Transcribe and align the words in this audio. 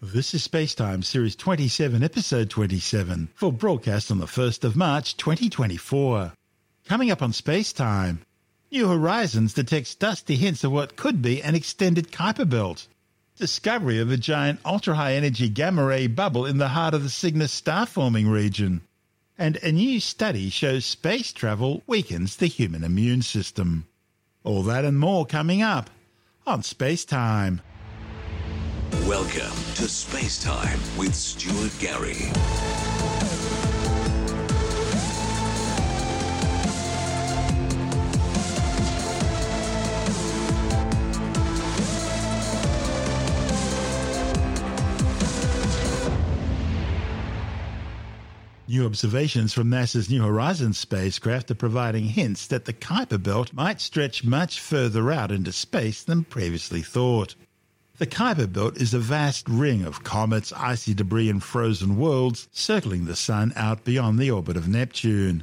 This 0.00 0.32
is 0.32 0.46
Spacetime 0.46 1.02
Series 1.02 1.34
27, 1.34 2.04
Episode 2.04 2.48
27, 2.50 3.30
for 3.34 3.52
broadcast 3.52 4.12
on 4.12 4.18
the 4.18 4.26
1st 4.26 4.62
of 4.62 4.76
March 4.76 5.16
2024. 5.16 6.34
Coming 6.86 7.10
up 7.10 7.20
on 7.20 7.32
Spacetime, 7.32 8.18
New 8.70 8.86
Horizons 8.86 9.54
detects 9.54 9.96
dusty 9.96 10.36
hints 10.36 10.62
of 10.62 10.70
what 10.70 10.94
could 10.94 11.20
be 11.20 11.42
an 11.42 11.56
extended 11.56 12.12
Kuiper 12.12 12.48
belt. 12.48 12.86
Discovery 13.38 13.98
of 13.98 14.12
a 14.12 14.16
giant 14.16 14.60
ultra 14.64 14.94
high 14.94 15.14
energy 15.14 15.48
gamma 15.48 15.84
ray 15.84 16.06
bubble 16.06 16.46
in 16.46 16.58
the 16.58 16.68
heart 16.68 16.94
of 16.94 17.02
the 17.02 17.10
Cygnus 17.10 17.52
star 17.52 17.84
forming 17.84 18.28
region. 18.28 18.82
And 19.36 19.56
a 19.64 19.72
new 19.72 19.98
study 19.98 20.48
shows 20.48 20.86
space 20.86 21.32
travel 21.32 21.82
weakens 21.88 22.36
the 22.36 22.46
human 22.46 22.84
immune 22.84 23.22
system. 23.22 23.88
All 24.44 24.62
that 24.62 24.84
and 24.84 24.96
more 24.96 25.26
coming 25.26 25.60
up 25.60 25.90
on 26.46 26.62
Spacetime. 26.62 27.58
Welcome 29.08 29.56
to 29.76 29.88
Space 29.88 30.36
Time 30.36 30.78
with 30.98 31.14
Stuart 31.14 31.72
Gary. 31.78 32.30
New 48.68 48.84
observations 48.84 49.54
from 49.54 49.70
NASA's 49.70 50.10
New 50.10 50.22
Horizons 50.22 50.76
spacecraft 50.76 51.50
are 51.50 51.54
providing 51.54 52.04
hints 52.04 52.46
that 52.48 52.66
the 52.66 52.74
Kuiper 52.74 53.22
Belt 53.22 53.54
might 53.54 53.80
stretch 53.80 54.22
much 54.22 54.60
further 54.60 55.10
out 55.10 55.32
into 55.32 55.52
space 55.52 56.02
than 56.04 56.24
previously 56.24 56.82
thought. 56.82 57.34
The 57.98 58.06
Kuiper 58.06 58.52
Belt 58.52 58.76
is 58.76 58.94
a 58.94 59.00
vast 59.00 59.48
ring 59.48 59.82
of 59.82 60.04
comets, 60.04 60.52
icy 60.52 60.94
debris, 60.94 61.28
and 61.28 61.42
frozen 61.42 61.96
worlds 61.96 62.46
circling 62.52 63.06
the 63.06 63.16
Sun 63.16 63.52
out 63.56 63.82
beyond 63.82 64.20
the 64.20 64.30
orbit 64.30 64.56
of 64.56 64.68
Neptune. 64.68 65.42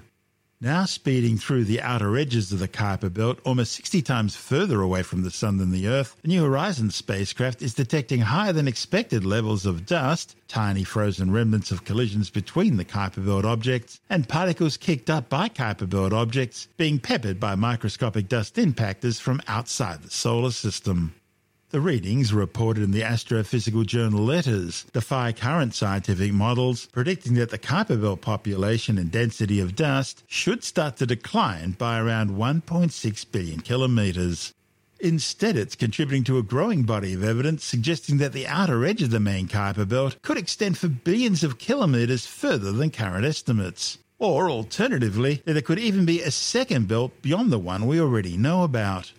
Now 0.61 0.85
speeding 0.85 1.37
through 1.37 1.65
the 1.65 1.81
outer 1.81 2.15
edges 2.15 2.53
of 2.53 2.59
the 2.59 2.69
Kuiper 2.69 3.13
Belt, 3.13 3.39
almost 3.43 3.73
60 3.73 4.01
times 4.03 4.37
further 4.37 4.79
away 4.79 5.03
from 5.03 5.23
the 5.23 5.31
Sun 5.31 5.57
than 5.57 5.71
the 5.71 5.89
Earth, 5.89 6.15
the 6.21 6.29
New 6.29 6.43
Horizons 6.43 6.95
spacecraft 6.95 7.61
is 7.61 7.73
detecting 7.73 8.21
higher 8.21 8.53
than 8.53 8.69
expected 8.69 9.25
levels 9.25 9.65
of 9.65 9.85
dust, 9.85 10.37
tiny 10.47 10.85
frozen 10.85 11.31
remnants 11.31 11.71
of 11.71 11.83
collisions 11.83 12.29
between 12.29 12.77
the 12.77 12.85
Kuiper 12.85 13.25
Belt 13.25 13.43
objects, 13.43 13.99
and 14.09 14.29
particles 14.29 14.77
kicked 14.77 15.09
up 15.09 15.27
by 15.27 15.49
Kuiper 15.49 15.89
Belt 15.89 16.13
objects 16.13 16.69
being 16.77 16.99
peppered 16.99 17.37
by 17.37 17.55
microscopic 17.55 18.29
dust 18.29 18.55
impactors 18.55 19.19
from 19.19 19.41
outside 19.45 20.03
the 20.03 20.09
solar 20.09 20.51
system. 20.51 21.13
The 21.75 21.81
readings, 21.81 22.33
reported 22.33 22.83
in 22.83 22.91
the 22.91 23.01
astrophysical 23.01 23.85
journal 23.85 24.23
Letters, 24.23 24.85
defy 24.93 25.33
current 25.33 25.75
scientific 25.75 26.31
models, 26.31 26.85
predicting 26.93 27.33
that 27.33 27.49
the 27.49 27.59
Kuiper 27.59 28.01
Belt 28.01 28.21
population 28.21 28.97
and 28.97 29.11
density 29.11 29.59
of 29.59 29.75
dust 29.75 30.23
should 30.25 30.63
start 30.63 30.95
to 30.95 31.05
decline 31.05 31.71
by 31.71 31.99
around 31.99 32.29
1.6 32.29 33.25
billion 33.29 33.59
kilometres. 33.59 34.53
Instead, 35.01 35.57
it's 35.57 35.75
contributing 35.75 36.23
to 36.23 36.37
a 36.37 36.43
growing 36.43 36.83
body 36.83 37.13
of 37.13 37.25
evidence 37.25 37.65
suggesting 37.65 38.19
that 38.19 38.31
the 38.31 38.47
outer 38.47 38.85
edge 38.85 39.01
of 39.01 39.09
the 39.09 39.19
main 39.19 39.49
Kuiper 39.49 39.85
Belt 39.85 40.15
could 40.21 40.37
extend 40.37 40.77
for 40.77 40.87
billions 40.87 41.43
of 41.43 41.59
kilometres 41.59 42.25
further 42.25 42.71
than 42.71 42.89
current 42.89 43.25
estimates. 43.25 43.97
Or, 44.17 44.49
alternatively, 44.49 45.41
that 45.43 45.51
there 45.51 45.61
could 45.61 45.79
even 45.79 46.05
be 46.05 46.21
a 46.21 46.31
second 46.31 46.87
belt 46.87 47.21
beyond 47.21 47.51
the 47.51 47.59
one 47.59 47.85
we 47.85 47.99
already 47.99 48.37
know 48.37 48.63
about. 48.63 49.11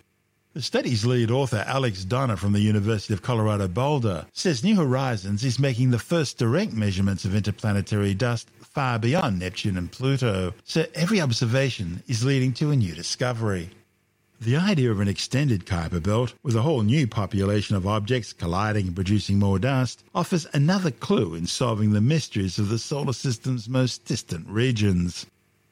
The 0.57 0.63
study's 0.63 1.05
lead 1.05 1.29
author, 1.29 1.63
Alex 1.67 2.03
Doner 2.03 2.35
from 2.35 2.53
the 2.53 2.59
University 2.59 3.13
of 3.13 3.21
Colorado 3.21 3.67
Boulder, 3.67 4.25
says 4.33 4.63
New 4.63 4.75
Horizons 4.75 5.43
is 5.43 5.59
making 5.59 5.91
the 5.91 5.99
first 5.99 6.39
direct 6.39 6.73
measurements 6.73 7.25
of 7.25 7.35
interplanetary 7.35 8.15
dust 8.15 8.49
far 8.61 8.97
beyond 8.97 9.37
Neptune 9.37 9.77
and 9.77 9.91
Pluto, 9.91 10.55
so 10.63 10.87
every 10.95 11.21
observation 11.21 12.01
is 12.07 12.25
leading 12.25 12.53
to 12.53 12.71
a 12.71 12.75
new 12.75 12.95
discovery. 12.95 13.69
The 14.41 14.57
idea 14.57 14.89
of 14.89 14.99
an 14.99 15.07
extended 15.07 15.67
Kuiper 15.67 16.01
belt, 16.01 16.33
with 16.41 16.55
a 16.55 16.63
whole 16.63 16.81
new 16.81 17.05
population 17.05 17.75
of 17.75 17.85
objects 17.85 18.33
colliding 18.33 18.87
and 18.87 18.95
producing 18.95 19.37
more 19.37 19.59
dust, 19.59 20.03
offers 20.15 20.47
another 20.53 20.89
clue 20.89 21.35
in 21.35 21.45
solving 21.45 21.91
the 21.91 22.01
mysteries 22.01 22.57
of 22.57 22.69
the 22.69 22.79
solar 22.79 23.13
system's 23.13 23.69
most 23.69 24.05
distant 24.05 24.47
regions. 24.49 25.27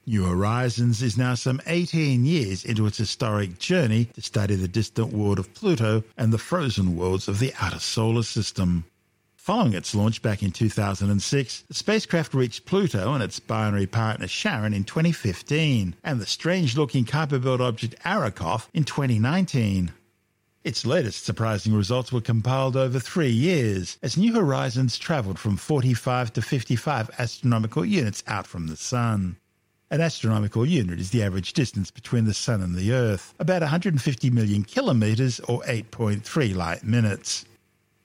New 0.07 0.23
Horizons 0.23 1.01
is 1.01 1.17
now 1.17 1.33
some 1.33 1.59
18 1.66 2.25
years 2.25 2.63
into 2.63 2.85
its 2.85 2.99
historic 2.99 3.57
journey 3.57 4.05
to 4.13 4.21
study 4.21 4.53
the 4.53 4.67
distant 4.67 5.11
world 5.11 5.39
of 5.39 5.51
Pluto 5.55 6.03
and 6.16 6.31
the 6.31 6.38
frozen 6.38 6.95
worlds 6.95 7.27
of 7.27 7.39
the 7.39 7.51
outer 7.59 7.79
solar 7.79 8.21
system. 8.21 8.85
Following 9.35 9.73
its 9.73 9.95
launch 9.95 10.21
back 10.21 10.43
in 10.43 10.51
2006, 10.51 11.61
the 11.67 11.73
spacecraft 11.73 12.35
reached 12.35 12.66
Pluto 12.66 13.13
and 13.13 13.23
its 13.23 13.39
binary 13.39 13.88
partner 13.88 14.27
Charon 14.27 14.75
in 14.75 14.83
2015, 14.83 15.95
and 16.03 16.22
the 16.22 16.27
strange 16.27 16.77
looking 16.77 17.03
Kuiper 17.03 17.43
Belt 17.43 17.61
object 17.61 17.95
Arrokoth 18.03 18.67
in 18.75 18.83
2019. 18.83 19.91
Its 20.63 20.85
latest 20.85 21.25
surprising 21.25 21.73
results 21.73 22.11
were 22.11 22.22
compiled 22.22 22.77
over 22.77 22.99
three 22.99 23.31
years, 23.31 23.97
as 24.03 24.17
New 24.17 24.35
Horizons 24.35 24.99
travelled 24.99 25.39
from 25.39 25.57
45 25.57 26.31
to 26.33 26.43
55 26.43 27.09
astronomical 27.17 27.83
units 27.83 28.23
out 28.27 28.45
from 28.45 28.67
the 28.67 28.77
Sun. 28.77 29.37
An 29.91 30.01
astronomical 30.01 30.66
unit 30.66 31.00
is 31.00 31.12
the 31.12 31.22
average 31.22 31.53
distance 31.53 31.91
between 31.91 32.25
the 32.25 32.34
Sun 32.34 32.63
and 32.63 32.73
the 32.73 32.91
Earth, 32.91 33.35
about 33.38 33.62
150 33.62 34.31
million 34.31 34.63
kilometres 34.63 35.40
or 35.41 35.62
8.3 35.62 36.56
light 36.56 36.84
minutes. 36.84 37.46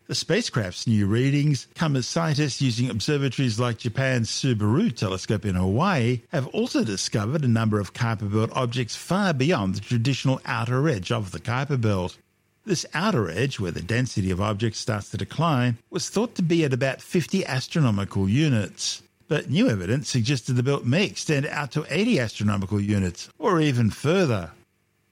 The 0.06 0.14
spacecraft's 0.14 0.86
new 0.86 1.06
readings 1.06 1.68
come 1.74 1.96
as 1.96 2.06
scientists 2.06 2.60
using 2.60 2.90
observatories 2.90 3.58
like 3.58 3.78
Japan's 3.78 4.28
Subaru 4.28 4.94
telescope 4.94 5.46
in 5.46 5.54
Hawaii 5.54 6.20
have 6.32 6.48
also 6.48 6.84
discovered 6.84 7.44
a 7.44 7.48
number 7.48 7.80
of 7.80 7.94
Kuiper 7.94 8.30
Belt 8.30 8.50
objects 8.52 8.94
far 8.94 9.32
beyond 9.32 9.74
the 9.74 9.80
traditional 9.80 10.38
outer 10.44 10.86
edge 10.86 11.10
of 11.10 11.30
the 11.30 11.40
Kuiper 11.40 11.80
Belt. 11.80 12.18
This 12.66 12.84
outer 12.92 13.30
edge, 13.30 13.58
where 13.58 13.72
the 13.72 13.80
density 13.80 14.30
of 14.30 14.40
objects 14.42 14.80
starts 14.80 15.10
to 15.12 15.16
decline, 15.16 15.78
was 15.88 16.10
thought 16.10 16.34
to 16.34 16.42
be 16.42 16.62
at 16.62 16.74
about 16.74 17.00
50 17.00 17.46
astronomical 17.46 18.28
units 18.28 19.00
but 19.30 19.48
new 19.48 19.68
evidence 19.70 20.08
suggested 20.08 20.54
the 20.54 20.62
belt 20.62 20.84
may 20.84 21.04
extend 21.04 21.46
out 21.46 21.70
to 21.70 21.86
80 21.88 22.18
astronomical 22.18 22.80
units, 22.80 23.28
or 23.38 23.60
even 23.60 23.88
further. 23.88 24.50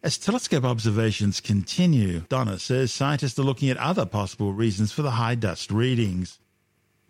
As 0.03 0.19
telescope 0.19 0.65
observations 0.65 1.41
continue, 1.41 2.23
Doner 2.29 2.59
says 2.59 2.93
scientists 2.93 3.39
are 3.39 3.45
looking 3.45 3.71
at 3.71 3.77
other 3.77 4.05
possible 4.05 4.53
reasons 4.53 4.91
for 4.91 5.03
the 5.03 5.13
high 5.13 5.37
dust 5.37 5.71
readings. 5.71 6.41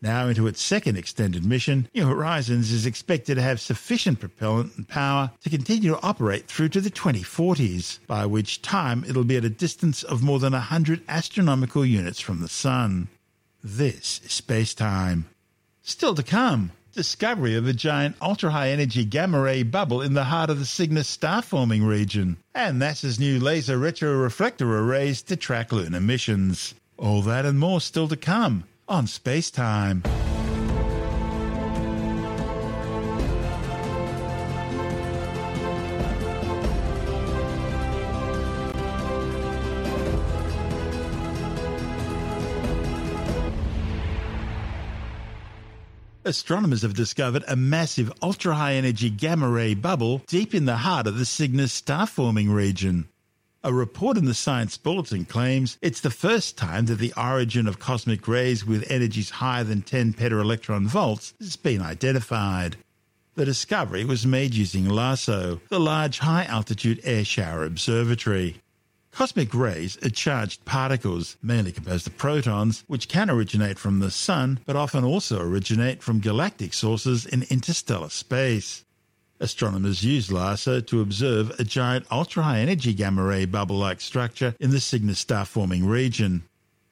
Now 0.02 0.28
into 0.28 0.46
its 0.46 0.60
second 0.60 0.98
extended 0.98 1.46
mission, 1.46 1.88
New 1.94 2.06
Horizons 2.06 2.70
is 2.70 2.84
expected 2.84 3.36
to 3.36 3.42
have 3.42 3.58
sufficient 3.58 4.20
propellant 4.20 4.76
and 4.76 4.86
power 4.86 5.30
to 5.42 5.48
continue 5.48 5.92
to 5.92 6.02
operate 6.02 6.46
through 6.46 6.69
to 6.69 6.80
the 6.82 6.90
2040s, 6.90 8.00
by 8.06 8.26
which 8.26 8.60
time 8.60 9.02
it'll 9.08 9.25
be 9.25 9.38
at 9.38 9.46
a 9.46 9.50
distance 9.50 10.02
of 10.02 10.22
more 10.22 10.38
than 10.38 10.52
100 10.52 11.00
astronomical 11.08 11.86
units 11.86 12.20
from 12.20 12.42
the 12.42 12.48
Sun. 12.48 13.08
This 13.64 14.20
is 14.26 14.32
space 14.32 14.75
time. 14.75 15.25
Still 15.82 16.14
to 16.14 16.22
come, 16.22 16.72
discovery 16.98 17.54
of 17.54 17.64
a 17.69 17.72
giant 17.72 18.16
ultra 18.20 18.50
high 18.50 18.70
energy 18.70 19.04
gamma 19.04 19.41
ray 19.41 19.62
bubble 19.62 20.03
in 20.03 20.14
the 20.14 20.25
heart 20.25 20.50
of 20.50 20.59
the 20.59 20.64
Cygnus 20.64 21.06
star 21.06 21.42
forming 21.42 21.84
region, 21.84 22.38
and 22.56 22.82
NASA's 22.82 23.20
new 23.20 23.38
laser 23.38 23.78
retroreflector 23.78 24.62
arrays 24.62 25.22
to 25.22 25.37
track 25.37 25.70
lunar 25.70 26.00
missions. 26.00 26.75
All 26.97 27.22
that 27.22 27.47
and 27.47 27.56
more 27.56 27.81
still 27.81 28.08
to 28.08 28.16
come 28.16 28.64
on 28.88 29.06
Space 29.06 29.48
Time. 29.48 30.03
Astronomers 46.28 46.82
have 46.82 46.92
discovered 46.92 47.42
a 47.48 47.56
massive 47.56 48.12
ultra 48.22 48.54
high 48.54 48.75
energy 48.75 49.08
gamma 49.08 49.48
ray 49.48 49.72
bubble 49.72 50.19
deep 50.26 50.54
in 50.54 50.66
the 50.66 50.76
heart 50.76 51.06
of 51.06 51.16
the 51.16 51.25
Cygnus 51.25 51.72
star 51.72 52.06
forming 52.06 52.50
region. 52.50 53.08
A 53.64 53.72
report 53.72 54.19
in 54.19 54.26
the 54.26 54.34
Science 54.34 54.76
Bulletin 54.76 55.25
claims 55.25 55.78
it's 55.80 56.02
the 56.02 56.10
first 56.10 56.58
time 56.58 56.84
that 56.84 56.96
the 56.96 57.14
origin 57.16 57.66
of 57.66 57.78
cosmic 57.78 58.28
rays 58.28 58.66
with 58.66 58.90
energies 58.90 59.30
higher 59.30 59.64
than 59.64 59.80
10 59.80 60.12
petaelectron 60.12 60.84
volts 60.84 61.32
has 61.40 61.56
been 61.56 61.80
identified. 61.80 62.76
The 63.34 63.46
discovery 63.46 64.04
was 64.04 64.26
made 64.26 64.54
using 64.54 64.84
LHAASO, 64.84 65.60
the 65.70 65.81
Large 65.81 66.19
High 66.19 66.44
Altitude 66.44 67.00
Air 67.04 67.24
Shower 67.24 67.64
Observatory. 67.64 68.60
Cosmic 69.19 69.53
rays 69.53 69.99
are 70.05 70.11
charged 70.11 70.65
particles, 70.65 71.37
mainly 71.43 71.73
composed 71.73 72.06
of 72.06 72.17
protons, 72.17 72.85
which 72.87 73.09
can 73.09 73.29
originate 73.29 73.76
from 73.76 73.99
the 73.99 74.12
Sun, 74.12 74.61
but 74.65 74.76
often 74.76 75.03
also 75.03 75.41
originate 75.41 76.05
from 76.05 76.20
galactic 76.20 76.73
sources 76.73 77.26
in 77.26 77.43
interstellar 77.50 78.11
space. 78.11 78.85
Astronomers 79.41 80.05
used 80.05 80.31
LHAASO 80.31 80.87
to 80.87 81.00
observe 81.00 81.50
a 81.59 81.65
giant 81.65 82.06
ultra 82.12 82.44
high 82.44 82.61
energy 82.61 82.94
gamma 82.94 83.25
ray 83.25 83.44
bubble 83.44 83.79
like 83.79 84.00
structure 84.00 84.55
in 84.61 84.70
the 84.70 84.79
Cygnus 84.79 85.19
star 85.19 85.44
forming 85.44 85.85
region. 85.85 86.44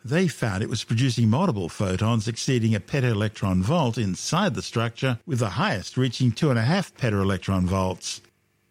They 0.05 0.27
found 0.27 0.65
it 0.65 0.69
was 0.69 0.83
producing 0.83 1.31
multiple 1.31 1.69
photons 1.69 2.27
exceeding 2.27 2.75
a 2.75 2.81
petaelectron 2.81 3.63
volt 3.63 3.99
inside 3.99 4.57
the 4.57 4.63
structure, 4.63 5.21
with 5.27 5.39
the 5.39 5.51
highest 5.51 5.97
reaching 5.97 6.33
2.5 6.33 6.93
petaelectron 6.95 7.67
volts. 7.67 8.21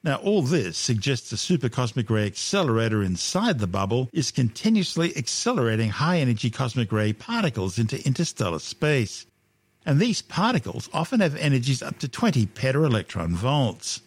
Now, 0.06 0.18
all 0.18 0.44
this 0.44 0.78
suggests 0.78 1.32
the 1.32 1.36
supercosmic 1.36 2.12
ray 2.12 2.28
accelerator 2.28 3.02
inside 3.02 3.58
the 3.58 3.66
bubble 3.66 4.08
is 4.14 4.30
continuously 4.30 5.18
accelerating 5.18 5.90
high 5.90 6.20
energy 6.20 6.52
cosmic 6.52 6.92
ray 6.92 7.12
particles 7.12 7.80
into 7.80 8.06
interstellar 8.06 8.60
space. 8.60 9.26
And 9.84 10.00
these 10.00 10.22
particles 10.22 10.92
often 10.94 11.22
have 11.22 11.36
energies 11.38 11.82
up 11.82 11.98
to 11.98 12.08
20 12.08 12.46
petaelectron 12.46 13.32
volts. 13.32 14.02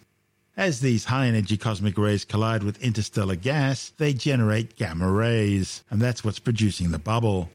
As 0.57 0.79
these 0.79 1.07
high 1.07 1.27
energy 1.27 1.57
cosmic 1.57 1.99
rays 1.99 2.25
collide 2.25 2.63
with 2.63 2.81
interstellar 2.81 3.35
gas, 3.35 3.91
they 3.99 4.13
generate 4.13 4.77
gamma 4.77 5.11
rays, 5.11 5.83
and 5.91 6.01
that's 6.01 6.23
what's 6.23 6.39
producing 6.39 6.93
the 6.93 7.01
bubble. 7.01 7.51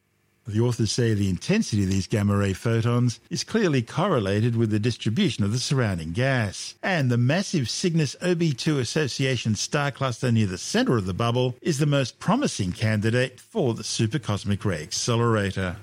The 0.46 0.60
authors 0.60 0.92
say 0.92 1.14
the 1.14 1.30
intensity 1.30 1.84
of 1.84 1.90
these 1.90 2.06
gamma 2.06 2.36
ray 2.36 2.52
photons 2.52 3.22
is 3.30 3.46
clearly 3.46 3.82
correlated 3.82 4.58
with 4.58 4.72
the 4.72 4.80
distribution 4.80 5.46
of 5.46 5.54
the 5.54 5.60
surrounding 5.60 6.12
gas, 6.12 6.76
and 6.84 7.10
the 7.10 7.18
massive 7.18 7.70
Cygnus 7.70 8.18
OB2 8.22 8.78
association 8.80 9.56
star 9.56 9.90
cluster 9.90 10.34
near 10.34 10.48
the 10.48 10.58
center 10.58 10.98
of 10.98 11.06
the 11.06 11.14
bubble 11.14 11.56
is 11.62 11.78
the 11.78 11.86
most 11.86 12.20
promising 12.20 12.74
candidate 12.74 13.40
for 13.40 13.74
the 13.74 13.84
supercosmic 13.84 14.66
ray 14.66 14.84
accelerator. 14.84 15.78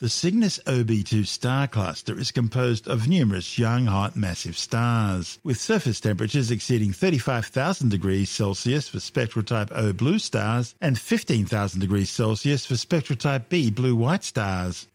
The 0.00 0.08
Cygnus 0.08 0.58
OB2 0.60 1.26
star 1.26 1.68
cluster 1.68 2.18
is 2.18 2.32
composed 2.32 2.88
of 2.88 3.06
numerous 3.06 3.58
young, 3.58 3.84
hot, 3.84 4.16
massive 4.16 4.56
stars, 4.56 5.38
with 5.44 5.60
surface 5.60 6.00
temperatures 6.00 6.50
exceeding 6.50 6.94
35,000 6.94 7.90
degrees 7.90 8.30
Celsius 8.30 8.88
for 8.88 8.98
spectral 8.98 9.44
type 9.44 9.68
O 9.72 9.92
blue 9.92 10.18
stars 10.18 10.74
and 10.80 10.98
15,000 10.98 11.80
degrees 11.80 12.08
Celsius 12.08 12.64
for 12.64 12.78
spectral 12.78 13.18
type 13.18 13.50
B 13.50 13.70
blue 13.70 13.94
white 13.94 14.24
stars. 14.24 14.86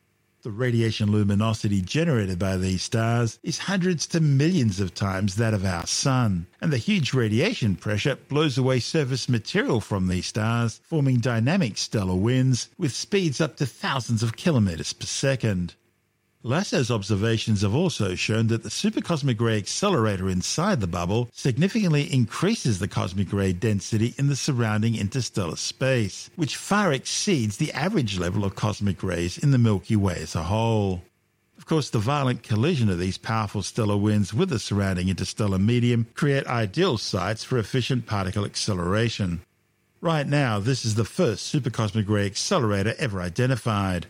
The 0.46 0.52
radiation 0.52 1.12
luminosity 1.12 1.82
generated 1.82 2.38
by 2.38 2.58
these 2.58 2.84
stars 2.84 3.40
is 3.42 3.58
hundreds 3.58 4.06
to 4.06 4.20
millions 4.20 4.80
of 4.80 4.94
times 4.94 5.38
that 5.38 5.56
of 5.56 5.66
our 5.66 5.88
Sun, 5.88 6.46
and 6.62 6.72
the 6.72 6.78
huge 6.78 7.16
radiation 7.16 7.76
pressure 7.76 8.16
blows 8.16 8.56
away 8.56 8.80
surface 8.80 9.28
material 9.28 9.82
from 9.82 10.08
these 10.08 10.28
stars, 10.28 10.82
forming 10.84 11.18
dynamic 11.18 11.80
stellar 11.80 12.14
winds 12.14 12.70
with 12.78 12.94
speeds 12.94 13.42
up 13.42 13.58
to 13.58 13.66
thousands 13.66 14.22
of 14.22 14.38
kilometers 14.38 14.94
per 14.94 15.08
second. 15.08 15.74
LHAASO's 16.46 16.92
observations 16.92 17.64
have 17.64 17.74
also 17.74 18.14
shown 18.14 18.46
that 18.48 18.62
the 18.62 18.70
supercosmic 18.70 19.42
ray 19.42 19.58
accelerator 19.58 20.30
inside 20.30 20.80
the 20.80 20.86
bubble 20.86 21.28
significantly 21.34 22.04
increases 22.14 22.78
the 22.78 22.88
cosmic 22.88 23.34
ray 23.34 23.52
density 23.52 24.14
in 24.20 24.28
the 24.28 24.36
surrounding 24.36 24.96
interstellar 24.96 25.56
space, 25.56 26.30
which 26.36 26.56
far 26.56 26.94
exceeds 26.94 27.58
the 27.58 27.74
average 27.74 28.20
level 28.20 28.46
of 28.46 28.54
cosmic 28.54 29.02
rays 29.02 29.40
in 29.40 29.50
the 29.50 29.58
Milky 29.58 29.96
Way 29.96 30.18
as 30.22 30.36
a 30.36 30.44
whole. 30.44 31.02
Of 31.58 31.66
course, 31.66 31.90
the 31.90 31.98
violent 31.98 32.44
collision 32.44 32.92
of 32.92 33.00
these 33.00 33.18
powerful 33.18 33.64
stellar 33.64 33.98
winds 33.98 34.32
with 34.32 34.50
the 34.50 34.60
surrounding 34.60 35.10
interstellar 35.10 35.58
medium 35.58 36.06
create 36.14 36.46
ideal 36.46 37.00
sites 37.00 37.44
for 37.44 37.58
efficient 37.58 38.06
particle 38.06 38.46
acceleration. 38.46 39.42
Right 40.00 40.28
now, 40.28 40.60
this 40.60 40.86
is 40.86 40.94
the 40.94 41.06
first 41.06 41.52
supercosmic 41.52 42.08
ray 42.08 42.28
accelerator 42.28 42.94
ever 43.00 43.20
identified. 43.20 44.06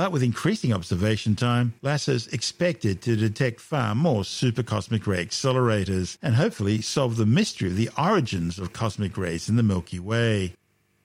But 0.00 0.12
with 0.12 0.22
increasing 0.22 0.72
observation 0.72 1.36
time, 1.36 1.74
LHAASO's 1.84 2.28
expected 2.28 3.02
to 3.02 3.16
detect 3.16 3.60
far 3.60 3.94
more 3.94 4.22
supercosmic 4.22 5.06
ray 5.06 5.26
accelerators 5.26 6.16
and 6.22 6.36
hopefully 6.36 6.80
solve 6.80 7.16
the 7.18 7.26
mystery 7.26 7.68
of 7.68 7.76
the 7.76 7.90
origins 7.98 8.58
of 8.58 8.72
cosmic 8.72 9.18
rays 9.18 9.50
in 9.50 9.56
the 9.56 9.62
Milky 9.62 10.00
Way. 10.00 10.54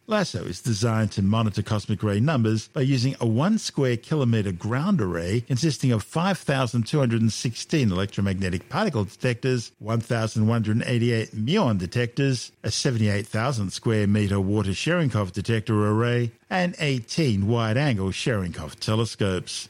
LHAASO 0.07 0.45
is 0.45 0.61
designed 0.61 1.11
to 1.13 1.23
monitor 1.23 1.63
cosmic 1.63 2.03
ray 2.03 2.19
numbers 2.19 2.67
by 2.67 2.81
using 2.81 3.15
a 3.19 3.25
1 3.25 3.57
square 3.57 3.97
kilometre 3.97 4.51
ground 4.51 5.01
array 5.01 5.41
consisting 5.41 5.91
of 5.91 6.03
5,216 6.03 7.91
electromagnetic 7.91 8.69
particle 8.69 9.05
detectors, 9.05 9.71
1,188 9.79 11.31
muon 11.35 11.79
detectors, 11.79 12.51
a 12.63 12.69
78,000 12.69 13.71
square 13.71 14.05
metre 14.05 14.39
water 14.39 14.73
Cherenkov 14.73 15.31
detector 15.31 15.87
array, 15.87 16.31
and 16.51 16.75
18 16.77 17.47
wide 17.47 17.75
angle 17.75 18.09
Cherenkov 18.09 18.79
telescopes. 18.79 19.69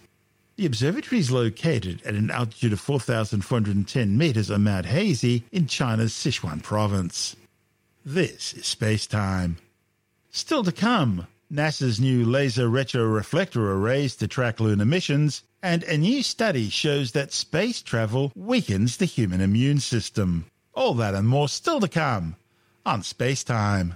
The 0.58 0.66
observatory 0.66 1.20
is 1.20 1.32
located 1.32 2.02
at 2.06 2.14
an 2.14 2.30
altitude 2.30 2.74
of 2.74 2.82
4,410 2.82 4.18
metres 4.18 4.52
on 4.52 4.66
Mount 4.66 4.88
Haizi 4.88 5.44
in 5.54 5.68
China's 5.68 6.12
Sichuan 6.12 6.62
province. 6.62 7.38
This 8.04 8.54
is 8.54 8.66
space 8.66 9.08
time. 9.08 9.56
Still 10.36 10.66
to 10.66 10.74
come, 10.74 11.28
NASA's 11.50 12.02
new 12.02 12.26
laser 12.26 12.68
retroreflector 12.68 13.56
arrays 13.56 14.18
to 14.18 14.28
track 14.28 14.60
lunar 14.60 14.84
missions, 14.84 15.44
and 15.64 15.82
a 15.84 15.98
new 15.98 16.22
study 16.24 16.70
shows 16.70 17.14
that 17.14 17.32
space 17.32 17.82
travel 17.82 18.34
weakens 18.36 18.98
the 18.98 19.06
human 19.06 19.40
immune 19.40 19.80
system. 19.80 20.48
All 20.74 20.94
that 20.96 21.16
and 21.16 21.26
more 21.26 21.48
still 21.48 21.80
to 21.80 21.88
come 21.88 22.36
on 22.86 23.02
Space 23.02 23.46
Time. 23.46 23.94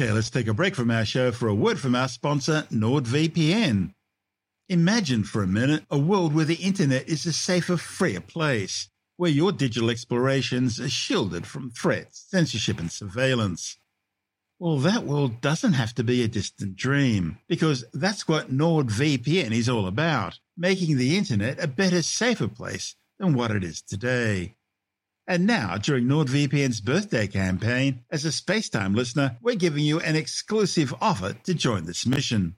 Okay, 0.00 0.12
let's 0.12 0.30
take 0.30 0.46
a 0.46 0.54
break 0.54 0.76
from 0.76 0.92
our 0.92 1.04
show 1.04 1.32
for 1.32 1.48
a 1.48 1.54
word 1.54 1.80
from 1.80 1.96
our 1.96 2.06
sponsor, 2.06 2.64
NordVPN. 2.70 3.94
Imagine 4.68 5.24
for 5.24 5.42
a 5.42 5.48
minute 5.48 5.86
a 5.90 5.98
world 5.98 6.32
where 6.36 6.44
the 6.44 6.54
internet 6.54 7.08
is 7.08 7.26
a 7.26 7.32
safer, 7.32 7.76
freer 7.76 8.20
place, 8.20 8.88
where 9.16 9.28
your 9.28 9.50
digital 9.50 9.90
explorations 9.90 10.78
are 10.78 10.88
shielded 10.88 11.48
from 11.48 11.72
threats, 11.72 12.24
censorship, 12.30 12.78
and 12.78 12.92
surveillance. 12.92 13.76
Well, 14.60 14.78
that 14.78 15.02
world 15.02 15.40
doesn't 15.40 15.72
have 15.72 15.94
to 15.94 16.04
be 16.04 16.22
a 16.22 16.28
distant 16.28 16.76
dream, 16.76 17.38
because 17.48 17.84
that's 17.92 18.28
what 18.28 18.52
NordVPN 18.52 19.50
is 19.50 19.68
all 19.68 19.88
about 19.88 20.38
making 20.56 20.96
the 20.96 21.18
internet 21.18 21.60
a 21.60 21.66
better, 21.66 22.02
safer 22.02 22.46
place 22.46 22.94
than 23.18 23.34
what 23.34 23.50
it 23.50 23.64
is 23.64 23.82
today. 23.82 24.54
And 25.28 25.46
now, 25.46 25.76
during 25.76 26.06
NordVPN's 26.06 26.80
birthday 26.80 27.26
campaign, 27.26 28.02
as 28.10 28.24
a 28.24 28.30
Spacetime 28.30 28.96
listener, 28.96 29.36
we're 29.42 29.56
giving 29.56 29.84
you 29.84 30.00
an 30.00 30.16
exclusive 30.16 30.94
offer 31.02 31.34
to 31.34 31.52
join 31.52 31.84
this 31.84 32.06
mission. 32.06 32.56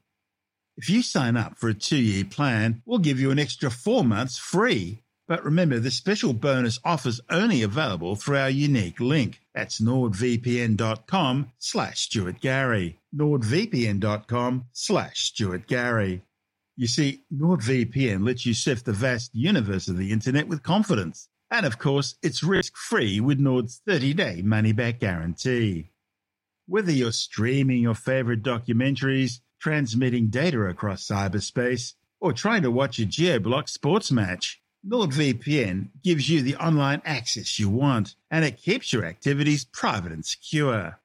If 0.76 0.88
you 0.88 1.02
sign 1.02 1.36
up 1.36 1.58
for 1.58 1.68
a 1.68 1.74
two 1.74 1.96
year 1.96 2.24
plan, 2.24 2.80
we'll 2.86 3.00
give 3.00 3.18
you 3.18 3.32
an 3.32 3.40
extra 3.40 3.70
four 3.72 4.04
months 4.04 4.38
free. 4.38 5.02
But 5.26 5.44
remember, 5.44 5.80
the 5.80 5.90
special 5.90 6.32
bonus 6.32 6.78
offer's 6.84 7.20
only 7.28 7.62
available 7.62 8.14
through 8.14 8.38
our 8.38 8.50
unique 8.50 9.00
link. 9.00 9.40
That's 9.52 9.80
nordvpn.com 9.80 11.52
slash 11.58 12.00
Stuart 12.02 12.40
Gary. 12.40 13.00
nordvpn.com 13.14 14.64
slash 14.72 15.24
Stuart 15.24 15.66
Gary. 15.66 16.22
You 16.76 16.86
see, 16.86 17.24
NordVPN 17.34 18.24
lets 18.24 18.46
you 18.46 18.54
surf 18.54 18.84
the 18.84 18.92
vast 18.92 19.34
universe 19.34 19.88
of 19.88 19.98
the 19.98 20.12
internet 20.12 20.46
with 20.46 20.62
confidence. 20.62 21.28
And 21.50 21.66
of 21.66 21.78
course, 21.78 22.14
it's 22.22 22.42
risk 22.42 22.76
free 22.76 23.20
with 23.20 23.40
Nord's 23.40 23.80
30 23.86 24.14
day 24.14 24.42
money 24.42 24.72
back 24.72 25.00
guarantee. 25.00 25.90
Whether 26.66 26.92
you're 26.92 27.12
streaming 27.12 27.82
your 27.82 27.94
favorite 27.94 28.42
documentaries, 28.42 29.40
transmitting 29.60 30.28
data 30.28 30.60
across 30.62 31.06
cyberspace, 31.06 31.94
or 32.20 32.32
trying 32.32 32.62
to 32.62 32.70
watch 32.70 32.98
a 32.98 33.06
geo-block 33.06 33.68
sports 33.68 34.12
match, 34.12 34.62
NordVPN 34.86 35.88
gives 36.02 36.28
you 36.28 36.42
the 36.42 36.56
online 36.56 37.02
access 37.04 37.58
you 37.58 37.68
want, 37.68 38.14
and 38.30 38.44
it 38.44 38.62
keeps 38.62 38.92
your 38.92 39.04
activities 39.04 39.64
private 39.64 40.12
and 40.12 40.24
secure. 40.24 40.98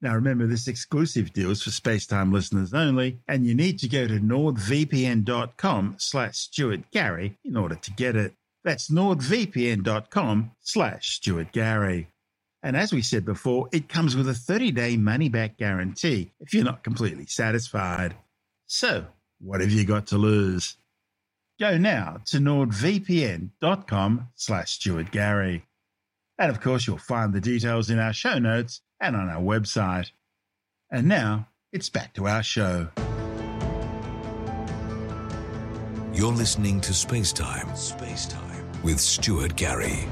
Now 0.00 0.14
remember, 0.14 0.46
this 0.46 0.68
exclusive 0.68 1.32
deal 1.32 1.50
is 1.50 1.62
for 1.62 1.70
Spacetime 1.70 2.32
listeners 2.32 2.72
only, 2.72 3.18
and 3.26 3.44
you 3.44 3.54
need 3.54 3.80
to 3.80 3.88
go 3.88 4.06
to 4.06 4.20
nordvpn.com 4.20 5.96
slash 5.98 6.36
Stuart 6.36 6.90
Gary 6.92 7.36
in 7.44 7.56
order 7.56 7.74
to 7.74 7.90
get 7.92 8.14
it. 8.14 8.34
That's 8.64 8.90
nordvpn.com 8.90 10.52
slash 10.60 11.16
Stuart 11.16 11.52
Gary. 11.52 12.08
And 12.62 12.76
as 12.76 12.92
we 12.92 13.02
said 13.02 13.24
before, 13.24 13.68
it 13.72 13.88
comes 13.88 14.16
with 14.16 14.28
a 14.28 14.34
30 14.34 14.72
day 14.72 14.96
money 14.96 15.28
back 15.28 15.56
guarantee 15.56 16.32
if 16.40 16.52
you're 16.52 16.64
not 16.64 16.82
completely 16.82 17.26
satisfied. 17.26 18.16
So, 18.66 19.06
what 19.40 19.60
have 19.60 19.70
you 19.70 19.84
got 19.84 20.08
to 20.08 20.18
lose? 20.18 20.76
Go 21.60 21.78
now 21.78 22.18
to 22.26 22.38
nordvpn.com 22.38 24.28
slash 24.34 24.72
Stuart 24.72 25.10
Gary. 25.10 25.64
And 26.38 26.50
of 26.50 26.60
course, 26.60 26.86
you'll 26.86 26.98
find 26.98 27.32
the 27.32 27.40
details 27.40 27.90
in 27.90 27.98
our 27.98 28.12
show 28.12 28.38
notes 28.38 28.80
and 29.00 29.16
on 29.16 29.28
our 29.28 29.40
website. 29.40 30.10
And 30.90 31.08
now, 31.08 31.48
it's 31.72 31.88
back 31.88 32.14
to 32.14 32.28
our 32.28 32.42
show. 32.42 32.88
You're 36.12 36.32
listening 36.32 36.80
to 36.82 36.94
Space 36.94 37.32
Time. 37.32 37.68
With 38.82 39.00
Stuart 39.00 39.56
Gary. 39.56 40.08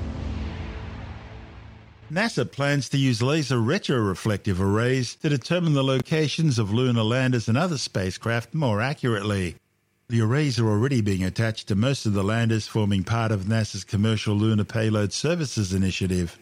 NASA 2.10 2.50
plans 2.50 2.88
to 2.88 2.98
use 2.98 3.22
laser 3.22 3.58
retroreflective 3.58 4.58
arrays 4.58 5.14
to 5.16 5.28
determine 5.28 5.72
the 5.74 5.84
locations 5.84 6.58
of 6.58 6.72
lunar 6.72 7.04
landers 7.04 7.48
and 7.48 7.56
other 7.56 7.78
spacecraft 7.78 8.54
more 8.54 8.80
accurately. 8.80 9.54
The 10.08 10.20
arrays 10.20 10.58
are 10.58 10.68
already 10.68 11.00
being 11.00 11.22
attached 11.22 11.68
to 11.68 11.76
most 11.76 12.06
of 12.06 12.12
the 12.12 12.24
landers 12.24 12.66
forming 12.66 13.04
part 13.04 13.30
of 13.30 13.44
NASA's 13.44 13.84
Commercial 13.84 14.34
Lunar 14.34 14.64
Payload 14.64 15.12
Services 15.12 15.72
initiative. 15.72 16.38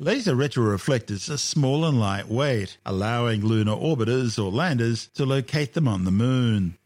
Laser 0.00 0.34
retroreflectors 0.34 1.32
are 1.32 1.36
small 1.36 1.84
and 1.84 2.00
lightweight, 2.00 2.78
allowing 2.84 3.44
lunar 3.44 3.76
orbiters 3.76 4.42
or 4.42 4.50
landers 4.50 5.08
to 5.14 5.24
locate 5.24 5.74
them 5.74 5.86
on 5.86 6.04
the 6.04 6.10
moon. 6.10 6.78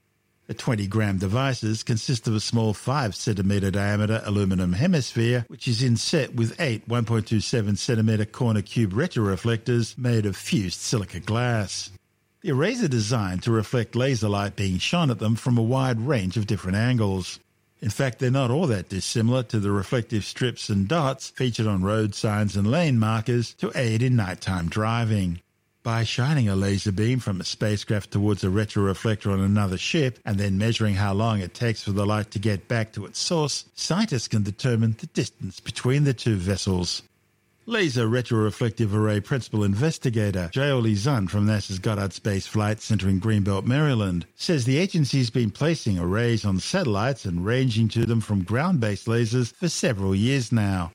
The 0.47 0.53
20 0.53 0.87
gram 0.89 1.17
devices 1.17 1.83
consist 1.83 2.29
of 2.29 2.35
a 2.35 2.41
small 2.41 2.75
5 2.75 3.15
centimeter 3.15 3.71
diameter 3.71 4.21
aluminum 4.27 4.75
hemisphere, 4.75 5.47
which 5.49 5.67
is 5.67 5.83
inset 5.83 6.35
with 6.35 6.61
eight 6.61 6.87
1.27 6.87 7.79
centimeter 7.79 8.27
corner 8.27 8.61
cube 8.61 8.93
retroreflectors 8.93 9.97
made 9.97 10.27
of 10.27 10.37
fused 10.37 10.81
silica 10.81 11.21
glass. 11.21 11.91
The 12.43 12.53
arrays 12.53 12.83
are 12.83 12.89
designed 12.89 13.43
to 13.45 13.53
reflect 13.53 13.97
laser 13.97 14.29
light 14.29 14.55
being 14.55 14.77
shone 14.77 15.11
at 15.11 15.19
them 15.19 15.35
from 15.35 15.57
a 15.57 15.63
wide 15.63 15.99
range 15.99 16.37
of 16.37 16.47
different 16.47 16.77
angles. 16.77 17.41
In 17.81 17.89
fact, 17.89 18.19
they're 18.19 18.31
not 18.31 18.51
all 18.51 18.67
that 18.67 18.91
dissimilar 18.91 19.45
to 19.45 19.59
the 19.59 19.71
reflective 19.71 20.27
strips 20.27 20.69
and 20.69 20.87
dots 20.87 21.31
featured 21.31 21.67
on 21.67 21.83
road 21.83 22.15
signs 22.15 22.55
and 22.55 22.71
lane 22.71 22.99
markers 22.99 23.55
to 23.55 23.73
aid 23.75 24.03
in 24.03 24.17
nighttime 24.17 24.69
driving. 24.69 25.41
By 25.85 26.05
shining 26.05 26.49
a 26.49 26.57
laser 26.57 26.93
beam 26.93 27.19
from 27.19 27.43
a 27.43 27.45
spacecraft 27.45 28.11
towards 28.11 28.43
a 28.43 28.47
retroreflector 28.47 29.31
on 29.31 29.41
another 29.41 29.77
ship 29.77 30.19
and 30.25 30.39
then 30.39 30.57
measuring 30.57 30.95
how 30.95 31.13
long 31.13 31.41
it 31.41 31.53
takes 31.53 31.83
for 31.83 31.93
the 31.93 32.07
light 32.07 32.31
to 32.31 32.39
get 32.39 32.69
back 32.69 32.95
to 32.95 33.05
its 33.05 33.19
source, 33.19 33.67
scientists 33.75 34.27
can 34.27 34.43
determine 34.43 34.97
the 34.99 35.09
distance 35.09 35.61
between 35.61 36.05
the 36.05 36.15
two 36.15 36.37
vessels. 36.37 37.03
Laser 37.67 38.07
Retroreflective 38.09 38.95
Array 38.95 39.21
Principal 39.21 39.63
Investigator 39.63 40.49
Xiaoli 40.55 40.97
Sun 40.97 41.29
from 41.29 41.47
NASA's 41.47 41.79
Goddard 41.79 42.15
Space 42.15 42.47
Flight 42.47 42.81
Center 42.81 43.11
in 43.11 43.21
Greenbelt, 43.21 43.67
Maryland, 43.67 44.25
says 44.37 44.65
the 44.65 44.79
agency's 44.79 45.29
been 45.29 45.51
placing 45.51 45.99
arrays 45.99 46.47
on 46.47 46.61
satellites 46.61 47.27
and 47.27 47.45
ranging 47.45 47.89
to 47.89 48.07
them 48.07 48.23
from 48.23 48.43
ground 48.43 48.81
based 48.81 49.05
lasers 49.05 49.55
for 49.55 49.69
several 49.69 50.15
years 50.15 50.51
now. 50.51 50.93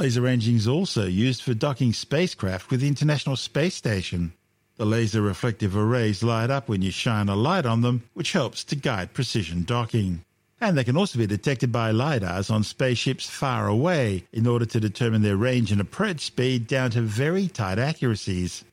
Laser 0.00 0.22
ranging 0.22 0.56
is 0.56 0.66
also 0.66 1.04
used 1.04 1.42
for 1.42 1.52
docking 1.52 1.92
spacecraft 1.92 2.70
with 2.70 2.80
the 2.80 2.88
International 2.88 3.36
Space 3.36 3.74
Station. 3.74 4.32
The 4.78 4.86
laser 4.86 5.20
reflective 5.20 5.76
arrays 5.76 6.22
light 6.22 6.48
up 6.48 6.70
when 6.70 6.80
you 6.80 6.90
shine 6.90 7.28
a 7.28 7.36
light 7.36 7.66
on 7.66 7.82
them, 7.82 8.04
which 8.14 8.32
helps 8.32 8.64
to 8.64 8.76
guide 8.76 9.12
precision 9.12 9.62
docking. 9.62 10.24
And 10.58 10.78
they 10.78 10.84
can 10.84 10.96
also 10.96 11.18
be 11.18 11.26
detected 11.26 11.70
by 11.70 11.92
LiDARs 11.92 12.50
on 12.50 12.64
spaceships 12.64 13.28
far 13.28 13.68
away 13.68 14.24
in 14.32 14.46
order 14.46 14.64
to 14.64 14.80
determine 14.80 15.20
their 15.20 15.36
range 15.36 15.70
and 15.70 15.82
approach 15.82 16.20
speed 16.20 16.66
down 16.66 16.92
to 16.92 17.02
very 17.02 17.46
tight 17.46 17.78
accuracies. 17.78 18.64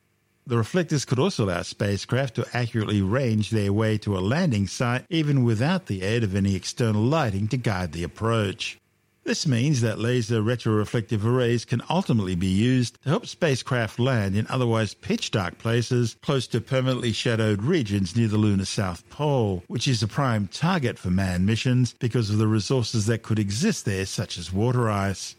The 0.45 0.55
reflectors 0.55 1.03
could 1.03 1.19
also 1.19 1.43
allow 1.43 1.63
spacecraft 1.63 2.35
to 2.35 2.47
accurately 2.53 3.01
range 3.01 3.49
their 3.49 3.73
way 3.73 3.97
to 3.97 4.17
a 4.17 4.23
landing 4.23 4.65
site 4.65 5.03
even 5.09 5.43
without 5.43 5.87
the 5.87 6.03
aid 6.03 6.23
of 6.23 6.35
any 6.35 6.55
external 6.55 7.01
lighting 7.01 7.49
to 7.49 7.57
guide 7.57 7.91
the 7.91 8.03
approach. 8.03 8.79
This 9.27 9.45
means 9.45 9.81
that 9.81 9.99
laser 9.99 10.41
retroreflective 10.41 11.25
arrays 11.25 11.65
can 11.65 11.81
ultimately 11.89 12.33
be 12.33 12.47
used 12.47 12.97
to 13.03 13.09
help 13.09 13.25
spacecraft 13.25 13.99
land 13.99 14.37
in 14.37 14.47
otherwise 14.47 14.93
pitch 14.93 15.31
dark 15.31 15.57
places 15.57 16.15
close 16.21 16.47
to 16.47 16.61
permanently 16.61 17.11
shadowed 17.11 17.61
regions 17.61 18.15
near 18.15 18.29
the 18.29 18.37
lunar 18.37 18.63
south 18.63 19.03
pole, 19.09 19.65
which 19.67 19.85
is 19.85 20.01
a 20.01 20.07
prime 20.07 20.47
target 20.47 20.97
for 20.97 21.09
manned 21.09 21.45
missions 21.45 21.93
because 21.99 22.29
of 22.29 22.37
the 22.37 22.47
resources 22.47 23.05
that 23.07 23.21
could 23.21 23.37
exist 23.37 23.83
there, 23.83 24.05
such 24.05 24.37
as 24.37 24.53
water 24.53 24.89
ice. 24.89 25.35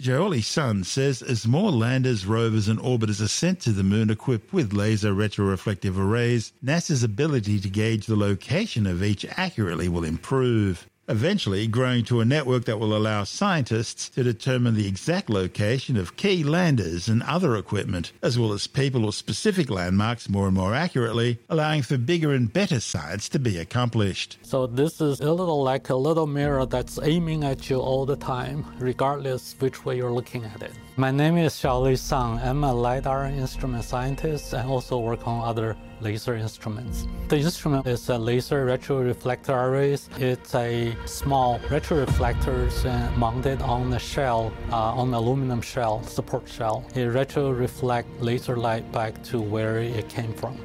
Xiaoli 0.00 0.44
Sun 0.44 0.84
says 0.84 1.20
as 1.20 1.44
more 1.44 1.72
landers, 1.72 2.26
rovers, 2.26 2.68
and 2.68 2.78
orbiters 2.78 3.20
are 3.20 3.26
sent 3.26 3.58
to 3.62 3.72
the 3.72 3.82
moon 3.82 4.10
equipped 4.10 4.52
with 4.52 4.72
laser 4.72 5.12
retroreflective 5.12 5.98
arrays, 5.98 6.52
NASA's 6.64 7.02
ability 7.02 7.58
to 7.58 7.68
gauge 7.68 8.06
the 8.06 8.14
location 8.14 8.86
of 8.86 9.02
each 9.02 9.26
accurately 9.36 9.88
will 9.88 10.04
improve 10.04 10.86
eventually 11.08 11.66
growing 11.66 12.04
to 12.04 12.20
a 12.20 12.24
network 12.24 12.64
that 12.64 12.78
will 12.78 12.96
allow 12.96 13.24
scientists 13.24 14.08
to 14.10 14.22
determine 14.22 14.74
the 14.74 14.88
exact 14.88 15.28
location 15.28 15.96
of 15.96 16.16
key 16.16 16.42
landers 16.42 17.08
and 17.08 17.22
other 17.24 17.56
equipment, 17.56 18.12
as 18.22 18.38
well 18.38 18.52
as 18.52 18.66
people 18.66 19.04
or 19.04 19.12
specific 19.12 19.70
landmarks 19.70 20.28
more 20.28 20.46
and 20.46 20.56
more 20.56 20.74
accurately, 20.74 21.38
allowing 21.50 21.82
for 21.82 21.98
bigger 21.98 22.32
and 22.32 22.52
better 22.52 22.80
science 22.80 23.28
to 23.28 23.38
be 23.38 23.58
accomplished. 23.58 24.38
So 24.42 24.66
this 24.66 25.00
is 25.00 25.20
a 25.20 25.32
little 25.32 25.62
like 25.62 25.90
a 25.90 25.94
little 25.94 26.26
mirror 26.26 26.66
that's 26.66 26.98
aiming 27.02 27.44
at 27.44 27.68
you 27.68 27.78
all 27.78 28.06
the 28.06 28.16
time, 28.16 28.64
regardless 28.78 29.54
which 29.58 29.84
way 29.84 29.96
you're 29.96 30.12
looking 30.12 30.44
at 30.44 30.62
it. 30.62 30.72
My 30.96 31.10
name 31.10 31.36
is 31.36 31.54
Xiaoli 31.54 31.98
Sun. 31.98 32.38
I'm 32.38 32.62
a 32.62 32.72
LiDAR 32.72 33.26
instrument 33.26 33.84
scientist 33.84 34.52
and 34.52 34.68
also 34.68 34.98
work 34.98 35.26
on 35.26 35.46
other 35.46 35.76
laser 36.04 36.36
instruments. 36.36 37.08
The 37.28 37.38
instrument 37.38 37.86
is 37.86 38.08
a 38.10 38.18
laser 38.18 38.66
retroreflector 38.66 39.56
arrays. 39.66 40.10
It's 40.18 40.54
a 40.54 40.94
small 41.06 41.58
retroreflectors 41.70 42.84
uh, 42.84 43.10
mounted 43.16 43.62
on 43.62 43.92
a 43.92 43.98
shell, 43.98 44.52
uh, 44.70 45.00
on 45.00 45.14
aluminum 45.14 45.62
shell, 45.62 46.02
support 46.02 46.46
shell. 46.46 46.84
It 46.94 47.08
retroreflect 47.08 48.04
laser 48.20 48.56
light 48.56 48.90
back 48.92 49.22
to 49.24 49.40
where 49.40 49.78
it 49.78 50.08
came 50.10 50.34
from. 50.34 50.58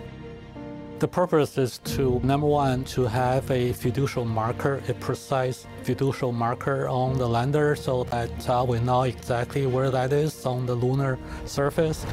The 0.99 1.07
purpose 1.07 1.57
is 1.57 1.77
to, 1.95 2.19
number 2.25 2.45
one, 2.45 2.83
to 2.95 3.03
have 3.03 3.49
a 3.49 3.71
fiducial 3.71 4.27
marker, 4.27 4.83
a 4.89 4.93
precise 4.95 5.65
fiducial 5.85 6.33
marker 6.33 6.89
on 6.89 7.17
the 7.17 7.25
lander 7.25 7.73
so 7.77 8.03
that 8.05 8.49
uh, 8.49 8.65
we 8.67 8.81
know 8.81 9.03
exactly 9.03 9.65
where 9.65 9.91
that 9.91 10.11
is 10.11 10.45
on 10.45 10.65
the 10.65 10.75
lunar 10.75 11.17
surface. 11.45 12.05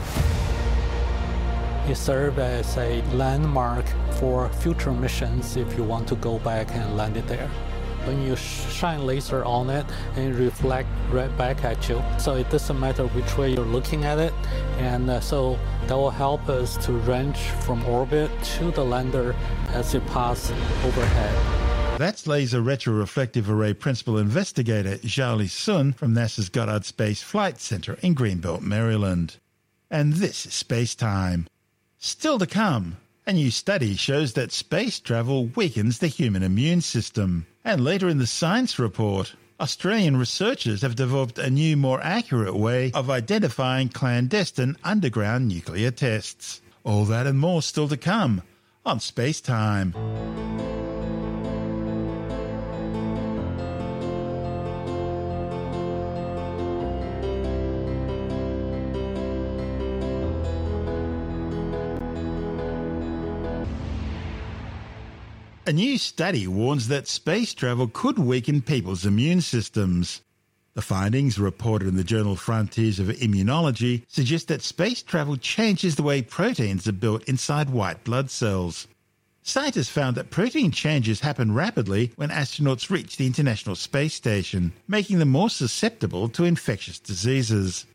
It 1.88 1.96
serves 1.96 2.36
as 2.38 2.76
a 2.78 3.00
landmark 3.14 3.86
for 4.18 4.48
future 4.48 4.90
missions 4.90 5.56
if 5.56 5.78
you 5.78 5.84
want 5.84 6.08
to 6.08 6.16
go 6.16 6.40
back 6.40 6.72
and 6.72 6.96
land 6.96 7.16
it 7.16 7.28
there. 7.28 7.48
When 8.04 8.22
you 8.22 8.34
shine 8.34 9.06
laser 9.06 9.44
on 9.44 9.70
it 9.70 9.86
and 10.16 10.34
reflect 10.34 10.88
right 11.12 11.34
back 11.38 11.64
at 11.64 11.88
you, 11.88 12.02
so 12.18 12.34
it 12.34 12.50
doesn't 12.50 12.78
matter 12.80 13.06
which 13.08 13.38
way 13.38 13.52
you're 13.52 13.64
looking 13.64 14.04
at 14.04 14.18
it, 14.18 14.32
and 14.78 15.08
uh, 15.08 15.20
so 15.20 15.58
that 15.86 15.94
will 15.94 16.10
help 16.10 16.48
us 16.48 16.76
to 16.86 16.92
range 16.92 17.38
from 17.64 17.84
orbit 17.86 18.32
to 18.58 18.72
the 18.72 18.84
lander 18.84 19.36
as 19.68 19.94
it 19.94 20.04
passes 20.08 20.50
overhead. 20.84 21.98
That's 21.98 22.26
Laser 22.26 22.60
Retroreflective 22.60 23.48
Array 23.48 23.74
Principal 23.74 24.18
Investigator 24.18 24.96
Xiaoli 24.98 25.48
Sun 25.48 25.92
from 25.92 26.14
NASA's 26.14 26.48
Goddard 26.48 26.84
Space 26.84 27.22
Flight 27.22 27.60
Center 27.60 27.96
in 28.02 28.16
Greenbelt, 28.16 28.60
Maryland. 28.60 29.36
And 29.88 30.14
this 30.14 30.46
is 30.46 30.52
Space 30.52 30.96
Time. 30.96 31.46
Still 31.98 32.38
to 32.38 32.46
come, 32.46 32.98
a 33.26 33.32
new 33.32 33.50
study 33.50 33.96
shows 33.96 34.34
that 34.34 34.52
space 34.52 35.00
travel 35.00 35.46
weakens 35.56 35.98
the 35.98 36.08
human 36.08 36.42
immune 36.42 36.82
system. 36.82 37.46
And 37.64 37.82
later 37.82 38.08
in 38.08 38.18
the 38.18 38.26
science 38.26 38.78
report, 38.78 39.34
Australian 39.58 40.18
researchers 40.18 40.82
have 40.82 40.94
developed 40.94 41.38
a 41.38 41.48
new, 41.48 41.76
more 41.76 42.00
accurate 42.02 42.54
way 42.54 42.92
of 42.92 43.08
identifying 43.08 43.88
clandestine 43.88 44.76
underground 44.84 45.48
nuclear 45.48 45.90
tests. 45.90 46.60
All 46.84 47.06
that 47.06 47.26
and 47.26 47.38
more 47.38 47.62
still 47.62 47.88
to 47.88 47.96
come 47.96 48.42
on 48.84 49.00
Space 49.00 49.40
Time. 49.40 49.94
A 65.68 65.72
new 65.72 65.98
study 65.98 66.46
warns 66.46 66.86
that 66.86 67.08
space 67.08 67.52
travel 67.52 67.88
could 67.88 68.20
weaken 68.20 68.62
people's 68.62 69.04
immune 69.04 69.40
systems. 69.40 70.22
The 70.74 70.80
findings, 70.80 71.40
reported 71.40 71.88
in 71.88 71.96
the 71.96 72.04
journal 72.04 72.36
Frontiers 72.36 73.00
of 73.00 73.08
Immunology, 73.08 74.04
suggest 74.06 74.46
that 74.46 74.62
space 74.62 75.02
travel 75.02 75.36
changes 75.36 75.96
the 75.96 76.04
way 76.04 76.22
proteins 76.22 76.86
are 76.86 76.92
built 76.92 77.24
inside 77.24 77.70
white 77.70 78.04
blood 78.04 78.30
cells. 78.30 78.86
Scientists 79.42 79.88
found 79.88 80.16
that 80.16 80.30
protein 80.30 80.70
changes 80.70 81.18
happen 81.18 81.52
rapidly 81.52 82.12
when 82.14 82.30
astronauts 82.30 82.88
reach 82.88 83.16
the 83.16 83.26
International 83.26 83.74
Space 83.74 84.14
Station, 84.14 84.72
making 84.86 85.18
them 85.18 85.30
more 85.30 85.50
susceptible 85.50 86.28
to 86.28 86.44
infectious 86.44 87.00
diseases. 87.00 87.86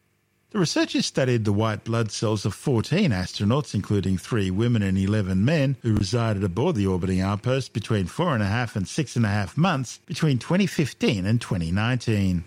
The 0.51 0.59
researchers 0.59 1.05
studied 1.05 1.45
the 1.45 1.53
white 1.53 1.85
blood 1.85 2.11
cells 2.11 2.45
of 2.45 2.53
14 2.53 3.11
astronauts, 3.11 3.73
including 3.73 4.17
three 4.17 4.51
women 4.51 4.81
and 4.81 4.97
11 4.97 5.45
men, 5.45 5.77
who 5.81 5.95
resided 5.95 6.43
aboard 6.43 6.75
the 6.75 6.87
orbiting 6.87 7.21
outpost 7.21 7.71
between 7.71 8.05
four 8.05 8.33
and 8.33 8.43
a 8.43 8.47
half 8.47 8.75
and 8.75 8.85
six 8.85 9.15
and 9.15 9.25
a 9.25 9.29
half 9.29 9.55
months 9.55 9.99
between 10.05 10.39
2015 10.39 11.25
and 11.25 11.39
2019. 11.39 12.43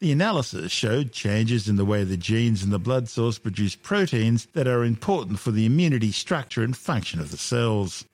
The 0.00 0.10
analysis 0.10 0.72
showed 0.72 1.12
changes 1.12 1.68
in 1.68 1.76
the 1.76 1.84
way 1.84 2.02
the 2.02 2.16
genes 2.16 2.64
in 2.64 2.70
the 2.70 2.80
blood 2.80 3.08
cells 3.08 3.38
produce 3.38 3.76
proteins 3.76 4.48
that 4.54 4.66
are 4.66 4.82
important 4.82 5.38
for 5.38 5.52
the 5.52 5.64
immunity 5.64 6.10
structure 6.10 6.64
and 6.64 6.76
function 6.76 7.20
of 7.20 7.30
the 7.30 7.36
cells. 7.36 8.04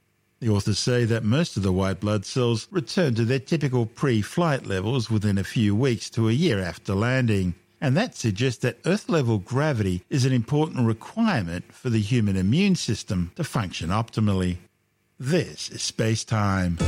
The 0.40 0.50
authors 0.50 0.78
say 0.78 1.06
that 1.06 1.24
most 1.24 1.56
of 1.56 1.62
the 1.62 1.72
white 1.72 2.00
blood 2.00 2.26
cells 2.26 2.68
return 2.70 3.14
to 3.14 3.24
their 3.24 3.38
typical 3.38 3.86
pre 3.86 4.20
flight 4.20 4.66
levels 4.66 5.08
within 5.08 5.38
a 5.38 5.44
few 5.44 5.74
weeks 5.74 6.10
to 6.10 6.28
a 6.28 6.32
year 6.32 6.60
after 6.60 6.94
landing, 6.94 7.54
and 7.80 7.96
that 7.96 8.14
suggests 8.14 8.60
that 8.62 8.78
Earth 8.84 9.08
level 9.08 9.38
gravity 9.38 10.04
is 10.10 10.24
an 10.24 10.32
important 10.32 10.86
requirement 10.86 11.72
for 11.72 11.88
the 11.88 12.00
human 12.00 12.36
immune 12.36 12.76
system 12.76 13.32
to 13.36 13.44
function 13.44 13.88
optimally. 13.88 14.58
This 15.18 15.70
is 15.70 15.82
Space 15.82 16.24
Time. 16.24 16.78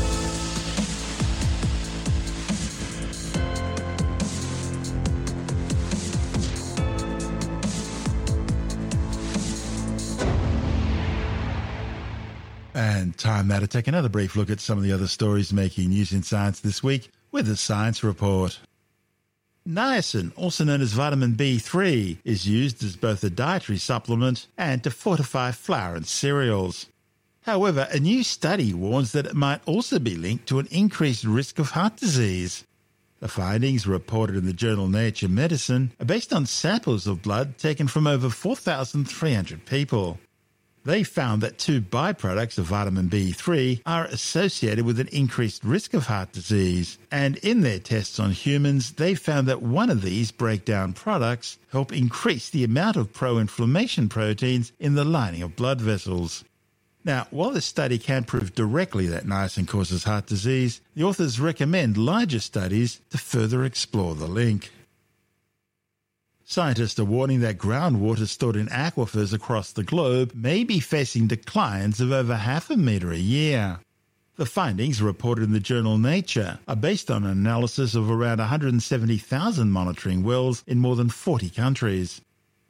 And 12.75 13.17
time 13.19 13.49
now 13.49 13.61
to 13.61 13.67
take 13.67 13.87
another 13.87 14.09
brief 14.09 14.37
look 14.37 14.51
at 14.51 14.61
some 14.61 14.79
of 14.79 14.85
the 14.85 14.93
other 14.93 15.07
stories 15.07 15.53
making 15.53 15.91
news 15.91 16.13
in 16.13 16.23
science 16.23 16.61
this 16.61 16.83
week 16.83 17.11
with 17.31 17.47
the 17.47 17.57
Science 17.57 18.03
Report. 18.03 18.59
Niacin, 19.67 20.33
also 20.35 20.65
known 20.65 20.81
as 20.81 20.93
vitamin 20.93 21.35
B3, 21.35 22.19
is 22.25 22.49
used 22.49 22.83
as 22.83 22.97
both 22.97 23.23
a 23.23 23.31
dietary 23.31 23.79
supplement 23.79 24.49
and 24.59 24.83
to 24.83 24.91
fortify 24.91 25.53
flour 25.53 25.95
and 25.95 26.07
cereals. 26.07 26.87
However, 27.43 27.89
a 27.91 28.01
new 28.01 28.25
study 28.25 28.75
warns 28.75 29.13
that 29.13 29.27
it 29.27 29.35
might 29.35 29.61
also 29.67 29.99
be 29.99 30.17
linked 30.17 30.47
to 30.49 30.59
an 30.59 30.69
increased 30.71 31.25
risk 31.25 31.59
of 31.59 31.71
heart 31.71 31.97
disease. 31.97 32.65
The 33.21 33.29
findings, 33.29 33.87
reported 33.87 34.37
in 34.37 34.47
the 34.47 34.53
journal 34.53 34.89
Nature 34.89 35.29
Medicine, 35.29 35.93
are 36.01 36.07
based 36.07 36.33
on 36.33 36.47
samples 36.47 37.07
of 37.07 37.23
blood 37.23 37.57
taken 37.57 37.87
from 37.87 38.09
over 38.09 38.31
4,300 38.31 39.65
people. 39.65 40.19
They 40.85 41.05
found 41.05 41.43
that 41.43 41.59
two 41.59 41.81
byproducts 41.81 42.59
of 42.59 42.65
vitamin 42.65 43.09
B3 43.09 43.83
are 43.87 44.07
associated 44.07 44.85
with 44.85 44.99
an 44.99 45.07
increased 45.13 45.63
risk 45.63 45.95
of 45.95 46.07
heart 46.07 46.33
disease, 46.33 46.99
and 47.11 47.37
in 47.37 47.61
their 47.61 47.79
tests 47.79 48.19
on 48.19 48.33
humans, 48.33 48.93
they 48.93 49.15
found 49.15 49.47
that 49.47 49.63
one 49.63 49.91
of 49.91 50.03
these 50.03 50.33
breakdown 50.33 50.93
products 50.93 51.57
help 51.71 51.93
increase 51.93 52.51
the 52.51 52.65
amount 52.65 52.97
of 52.97 53.13
pro-inflammation 53.13 54.09
proteins 54.09 54.73
in 54.81 54.95
the 54.95 55.05
lining 55.05 55.43
of 55.43 55.55
blood 55.55 55.81
vessels. 55.81 56.45
Now, 57.05 57.29
while 57.31 57.51
this 57.51 57.67
study 57.67 57.99
can't 57.99 58.27
prove 58.27 58.55
directly 58.55 59.07
that 59.07 59.27
niacin 59.27 59.69
causes 59.69 60.05
heart 60.05 60.27
disease, 60.27 60.81
the 60.95 61.05
authors 61.05 61.39
recommend 61.39 61.97
larger 61.97 62.41
studies 62.41 63.01
to 63.11 63.19
further 63.19 63.65
explore 63.65 64.17
the 64.17 64.29
link. 64.29 64.71
Scientists 66.53 66.99
are 66.99 67.07
warning 67.07 67.41
that 67.41 67.57
groundwater 67.57 68.29
stored 68.29 68.57
in 68.57 68.67
aquifers 68.67 69.33
across 69.33 69.73
the 69.73 69.83
globe 69.83 70.35
may 70.35 70.65
be 70.65 70.81
facing 70.81 71.27
declines 71.27 71.99
of 71.99 72.13
over 72.13 72.37
half 72.37 72.69
a 72.69 72.77
metre 72.77 73.11
a 73.11 73.17
year. 73.17 73.81
The 74.37 74.45
findings, 74.45 75.01
reported 75.01 75.45
in 75.45 75.53
the 75.53 75.61
journal 75.61 75.97
Nature, 75.97 76.59
are 76.69 76.77
based 76.77 77.11
on 77.11 77.25
an 77.25 77.31
analysis 77.31 77.95
of 77.95 78.11
around 78.11 78.37
170,000 78.37 79.71
monitoring 79.71 80.25
wells 80.25 80.63
in 80.67 80.79
more 80.79 80.95
than 80.95 81.09
40 81.09 81.49
countries. 81.49 82.21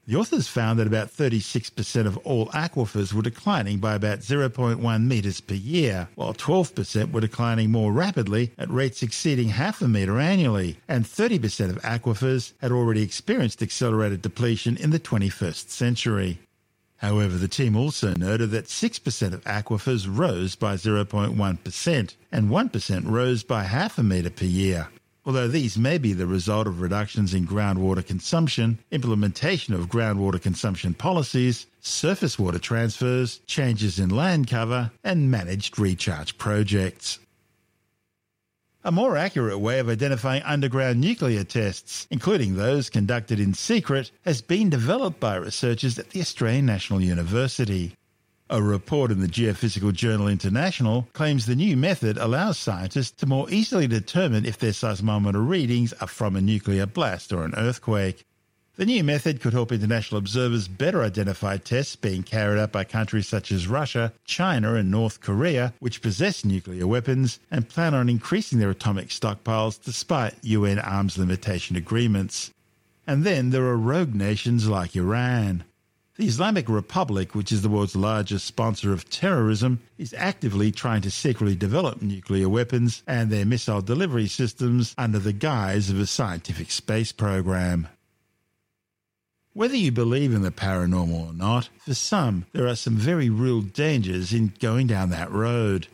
The 0.04 0.16
authors 0.16 0.48
found 0.48 0.80
that 0.80 0.88
about 0.88 1.12
36% 1.12 2.06
of 2.06 2.16
all 2.18 2.46
aquifers 2.48 3.12
were 3.12 3.22
declining 3.22 3.78
by 3.78 3.94
about 3.94 4.18
0.1 4.18 5.04
metres 5.04 5.40
per 5.40 5.54
year, 5.54 6.08
while 6.16 6.34
12% 6.34 7.12
were 7.12 7.20
declining 7.20 7.70
more 7.70 7.92
rapidly 7.92 8.50
at 8.58 8.68
rates 8.68 9.04
exceeding 9.04 9.50
half 9.50 9.80
a 9.80 9.86
metre 9.86 10.18
annually, 10.18 10.78
and 10.88 11.04
30% 11.04 11.70
of 11.70 11.80
aquifers 11.82 12.52
had 12.60 12.72
already 12.72 13.02
experienced 13.02 13.62
accelerated 13.62 14.22
depletion 14.22 14.76
in 14.76 14.90
the 14.90 14.98
21st 14.98 15.70
century. 15.70 16.40
However, 16.96 17.36
the 17.36 17.46
team 17.46 17.76
also 17.76 18.12
noted 18.14 18.50
that 18.50 18.66
6% 18.66 19.32
of 19.32 19.44
aquifers 19.44 20.08
rose 20.08 20.56
by 20.56 20.74
0.1% 20.74 22.14
and 22.32 22.50
1% 22.50 23.02
rose 23.08 23.44
by 23.44 23.62
half 23.62 23.98
a 23.98 24.02
metre 24.02 24.30
per 24.30 24.46
year. 24.46 24.88
Although 25.24 25.48
these 25.48 25.78
may 25.78 25.98
be 25.98 26.14
the 26.14 26.26
result 26.26 26.66
of 26.66 26.80
reductions 26.80 27.32
in 27.32 27.46
groundwater 27.46 28.04
consumption, 28.04 28.80
implementation 28.90 29.72
of 29.72 29.88
groundwater 29.88 30.42
consumption 30.42 30.94
policies, 30.94 31.66
surface 31.80 32.40
water 32.40 32.58
transfers, 32.58 33.40
changes 33.46 34.00
in 34.00 34.10
land 34.10 34.48
cover, 34.48 34.90
and 35.04 35.30
managed 35.30 35.78
recharge 35.78 36.36
projects. 36.38 37.20
A 38.82 38.90
more 38.90 39.16
accurate 39.16 39.60
way 39.60 39.78
of 39.78 39.88
identifying 39.88 40.42
underground 40.42 41.00
nuclear 41.00 41.44
tests, 41.44 42.08
including 42.10 42.56
those 42.56 42.90
conducted 42.90 43.38
in 43.38 43.54
secret, 43.54 44.10
has 44.24 44.42
been 44.42 44.70
developed 44.70 45.20
by 45.20 45.36
researchers 45.36 46.00
at 46.00 46.10
the 46.10 46.20
Australian 46.20 46.66
National 46.66 47.00
University. 47.00 47.94
A 48.52 48.60
report 48.60 49.10
in 49.10 49.20
the 49.20 49.28
Geophysical 49.28 49.94
Journal 49.94 50.28
International 50.28 51.08
claims 51.14 51.46
the 51.46 51.56
new 51.56 51.74
method 51.74 52.18
allows 52.18 52.58
scientists 52.58 53.12
to 53.12 53.26
more 53.26 53.48
easily 53.48 53.86
determine 53.86 54.44
if 54.44 54.58
their 54.58 54.72
seismometer 54.72 55.42
readings 55.48 55.94
are 56.02 56.06
from 56.06 56.36
a 56.36 56.42
nuclear 56.42 56.84
blast 56.84 57.32
or 57.32 57.46
an 57.46 57.54
earthquake. 57.56 58.26
The 58.76 58.84
new 58.84 59.02
method 59.04 59.40
could 59.40 59.54
help 59.54 59.72
international 59.72 60.18
observers 60.18 60.68
better 60.68 61.02
identify 61.02 61.56
tests 61.56 61.96
being 61.96 62.24
carried 62.24 62.60
out 62.60 62.72
by 62.72 62.84
countries 62.84 63.26
such 63.26 63.50
as 63.50 63.68
Russia, 63.68 64.12
China, 64.26 64.74
and 64.74 64.90
North 64.90 65.22
Korea, 65.22 65.72
which 65.78 66.02
possess 66.02 66.44
nuclear 66.44 66.86
weapons 66.86 67.38
and 67.50 67.70
plan 67.70 67.94
on 67.94 68.10
increasing 68.10 68.58
their 68.58 68.68
atomic 68.68 69.08
stockpiles 69.08 69.82
despite 69.82 70.34
UN 70.42 70.78
arms 70.78 71.16
limitation 71.16 71.74
agreements. 71.74 72.50
And 73.06 73.24
then 73.24 73.48
there 73.48 73.64
are 73.64 73.78
rogue 73.78 74.14
nations 74.14 74.68
like 74.68 74.94
Iran. 74.94 75.64
The 76.18 76.26
Islamic 76.26 76.68
Republic, 76.68 77.34
which 77.34 77.50
is 77.52 77.62
the 77.62 77.70
world's 77.70 77.96
largest 77.96 78.44
sponsor 78.44 78.92
of 78.92 79.08
terrorism, 79.08 79.80
is 79.96 80.12
actively 80.12 80.70
trying 80.70 81.00
to 81.02 81.10
secretly 81.10 81.56
develop 81.56 82.02
nuclear 82.02 82.50
weapons 82.50 83.02
and 83.06 83.30
their 83.30 83.46
missile 83.46 83.80
delivery 83.80 84.26
systems 84.26 84.94
under 84.98 85.18
the 85.18 85.32
guise 85.32 85.88
of 85.88 85.98
a 85.98 86.06
scientific 86.06 86.70
space 86.70 87.12
program. 87.12 87.88
Whether 89.54 89.76
you 89.76 89.90
believe 89.90 90.34
in 90.34 90.42
the 90.42 90.50
paranormal 90.50 91.30
or 91.30 91.32
not, 91.32 91.70
for 91.78 91.94
some, 91.94 92.44
there 92.52 92.66
are 92.66 92.76
some 92.76 92.96
very 92.96 93.30
real 93.30 93.62
dangers 93.62 94.34
in 94.34 94.52
going 94.60 94.88
down 94.88 95.08
that 95.10 95.30
road. 95.30 95.86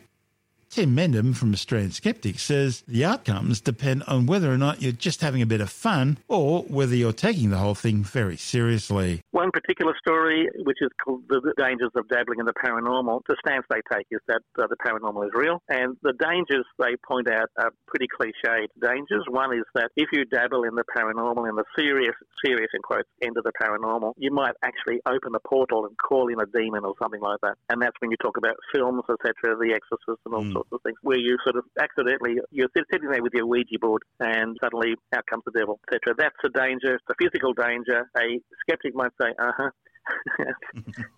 Tim 0.69 0.95
Mendham 0.95 1.35
from 1.35 1.51
Australian 1.51 1.89
Skeptics 1.89 2.43
says 2.43 2.83
the 2.87 3.03
outcomes 3.03 3.59
depend 3.59 4.03
on 4.03 4.27
whether 4.27 4.53
or 4.53 4.57
not 4.57 4.83
you're 4.83 4.91
just 4.91 5.21
having 5.21 5.41
a 5.41 5.47
bit 5.47 5.61
of 5.61 5.69
fun 5.71 6.19
or 6.27 6.61
whether 6.63 6.95
you're 6.95 7.11
taking 7.11 7.49
the 7.49 7.57
whole 7.57 7.73
thing 7.73 8.03
very 8.03 8.37
seriously. 8.37 9.23
One 9.31 9.49
particular 9.49 9.93
story, 9.97 10.47
which 10.59 10.77
is 10.81 10.89
called 11.03 11.23
The 11.27 11.53
Dangers 11.57 11.89
of 11.95 12.07
Dabbling 12.07 12.39
in 12.39 12.45
the 12.45 12.53
Paranormal, 12.53 13.21
the 13.27 13.35
stance 13.43 13.65
they 13.71 13.81
take 13.91 14.05
is 14.11 14.19
that 14.27 14.41
uh, 14.61 14.67
the 14.67 14.77
paranormal 14.77 15.25
is 15.25 15.31
real. 15.33 15.59
And 15.69 15.97
the 16.03 16.13
dangers 16.13 16.65
they 16.77 16.95
point 17.01 17.27
out 17.31 17.49
are 17.57 17.71
pretty 17.87 18.05
cliched 18.05 18.67
dangers. 18.79 19.25
One 19.27 19.57
is 19.57 19.65
that 19.73 19.89
if 19.95 20.09
you 20.13 20.25
dabble 20.25 20.65
in 20.65 20.75
the 20.75 20.83
paranormal, 20.95 21.49
in 21.49 21.55
the 21.55 21.65
serious, 21.75 22.13
serious 22.45 22.69
in 22.75 22.81
quotes, 22.83 23.09
end 23.23 23.37
of 23.37 23.43
the 23.43 23.53
paranormal, 23.59 24.13
you 24.17 24.31
might 24.31 24.53
actually 24.63 25.01
open 25.07 25.33
a 25.33 25.47
portal 25.47 25.85
and 25.85 25.97
call 25.97 26.27
in 26.27 26.39
a 26.39 26.45
demon 26.45 26.85
or 26.85 26.93
something 27.01 27.21
like 27.21 27.39
that. 27.41 27.55
And 27.69 27.81
that's 27.81 27.95
when 28.01 28.11
you 28.11 28.17
talk 28.17 28.37
about 28.37 28.55
films, 28.71 29.01
etc., 29.09 29.57
The 29.57 29.73
Exorcist 29.73 30.21
and 30.25 30.35
all 30.35 30.43
mm. 30.43 30.53
sorts 30.53 30.58
sorts 30.59 30.69
of 30.71 30.81
things, 30.83 30.97
where 31.01 31.17
you 31.17 31.37
sort 31.43 31.55
of 31.55 31.65
accidentally 31.79 32.37
you're 32.51 32.69
sitting 32.75 33.09
there 33.09 33.23
with 33.23 33.33
your 33.33 33.45
Ouija 33.45 33.79
board 33.79 34.03
and 34.19 34.57
suddenly 34.61 34.95
out 35.15 35.25
comes 35.29 35.43
the 35.45 35.51
devil, 35.57 35.79
etc. 35.87 36.15
That's 36.17 36.35
a 36.43 36.49
danger. 36.49 36.95
It's 36.95 37.05
a 37.09 37.15
physical 37.19 37.53
danger. 37.53 38.09
A 38.17 38.39
skeptic 38.61 38.95
might 38.95 39.11
say, 39.21 39.33
"Uh 39.39 39.51
huh." 39.57 39.69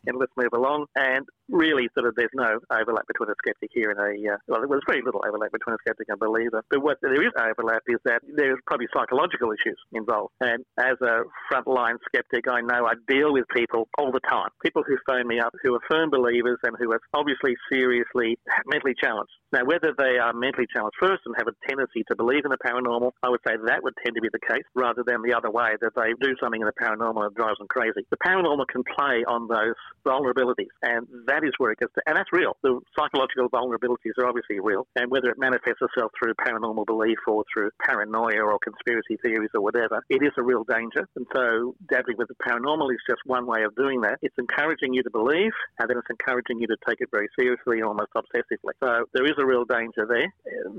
and 0.07 0.17
let's 0.17 0.33
move 0.35 0.53
along. 0.53 0.85
And 0.95 1.25
really, 1.51 1.87
sort 1.93 2.07
of, 2.07 2.15
there's 2.15 2.33
no 2.33 2.59
overlap 2.71 3.05
between 3.07 3.29
a 3.29 3.37
skeptic 3.43 3.69
here 3.73 3.91
and 3.91 3.99
a, 3.99 4.33
uh, 4.33 4.37
well, 4.47 4.61
there 4.61 4.67
was 4.67 4.81
very 4.87 5.01
little 5.03 5.21
overlap 5.27 5.51
between 5.51 5.75
a 5.75 5.81
skeptic 5.85 6.07
and 6.09 6.15
a 6.15 6.25
believer. 6.25 6.63
But 6.69 6.81
what 6.81 6.97
there 7.01 7.13
is 7.13 7.31
overlap 7.37 7.83
is 7.87 7.99
that 8.05 8.21
there's 8.35 8.59
probably 8.65 8.87
psychological 8.93 9.51
issues 9.51 9.77
involved. 9.93 10.33
And 10.39 10.63
as 10.79 10.97
a 11.01 11.27
frontline 11.51 11.97
skeptic, 12.07 12.47
I 12.49 12.61
know 12.61 12.87
I 12.87 12.93
deal 13.07 13.33
with 13.33 13.45
people 13.55 13.87
all 13.97 14.11
the 14.11 14.23
time. 14.27 14.49
People 14.63 14.83
who 14.87 14.97
phone 15.07 15.27
me 15.27 15.39
up 15.39 15.53
who 15.63 15.75
are 15.75 15.83
firm 15.89 16.09
believers 16.09 16.59
and 16.63 16.75
who 16.79 16.91
are 16.91 17.01
obviously 17.13 17.55
seriously 17.71 18.37
mentally 18.65 18.95
challenged. 19.01 19.31
Now, 19.51 19.65
whether 19.65 19.93
they 19.97 20.17
are 20.17 20.33
mentally 20.33 20.67
challenged 20.73 20.95
first 20.99 21.21
and 21.25 21.35
have 21.37 21.47
a 21.47 21.55
tendency 21.67 22.03
to 22.07 22.15
believe 22.15 22.45
in 22.45 22.51
the 22.51 22.61
paranormal, 22.63 23.11
I 23.23 23.29
would 23.29 23.41
say 23.45 23.55
that 23.67 23.83
would 23.83 23.93
tend 24.03 24.15
to 24.15 24.21
be 24.21 24.29
the 24.31 24.39
case 24.47 24.63
rather 24.75 25.03
than 25.05 25.21
the 25.21 25.35
other 25.35 25.51
way, 25.51 25.75
that 25.81 25.91
they 25.95 26.13
do 26.21 26.35
something 26.39 26.61
in 26.61 26.67
the 26.67 26.77
paranormal 26.79 27.27
that 27.27 27.35
drives 27.35 27.57
them 27.59 27.67
crazy. 27.67 28.07
The 28.09 28.21
paranormal 28.25 28.67
can 28.67 28.83
play 28.95 29.23
on 29.27 29.47
those 29.47 29.75
vulnerabilities, 30.05 30.71
and 30.81 31.07
that 31.27 31.40
is 31.43 31.53
where 31.57 31.71
it 31.71 31.79
gets 31.79 31.93
to, 31.93 32.01
and 32.05 32.15
that's 32.15 32.31
real. 32.31 32.55
The 32.63 32.79
psychological 32.97 33.49
vulnerabilities 33.49 34.17
are 34.19 34.27
obviously 34.27 34.59
real, 34.59 34.87
and 34.95 35.09
whether 35.09 35.29
it 35.29 35.37
manifests 35.37 35.81
itself 35.81 36.11
through 36.17 36.33
paranormal 36.35 36.85
belief 36.85 37.17
or 37.27 37.43
through 37.53 37.71
paranoia 37.85 38.41
or 38.41 38.59
conspiracy 38.59 39.17
theories 39.21 39.49
or 39.53 39.61
whatever, 39.61 40.03
it 40.09 40.21
is 40.23 40.31
a 40.37 40.43
real 40.43 40.63
danger. 40.63 41.07
And 41.15 41.25
so, 41.33 41.75
dabbling 41.89 42.17
with 42.17 42.27
the 42.27 42.39
paranormal 42.47 42.91
is 42.91 43.01
just 43.09 43.21
one 43.25 43.45
way 43.45 43.63
of 43.63 43.75
doing 43.75 44.01
that. 44.01 44.19
It's 44.21 44.37
encouraging 44.37 44.93
you 44.93 45.03
to 45.03 45.09
believe, 45.11 45.51
and 45.79 45.89
then 45.89 45.97
it's 45.97 46.09
encouraging 46.09 46.59
you 46.59 46.67
to 46.67 46.77
take 46.87 47.01
it 47.01 47.09
very 47.11 47.27
seriously, 47.37 47.81
almost 47.81 48.11
obsessively. 48.15 48.73
So, 48.83 49.05
there 49.13 49.25
is 49.25 49.37
a 49.37 49.45
real 49.45 49.65
danger 49.65 50.05
there. 50.07 50.27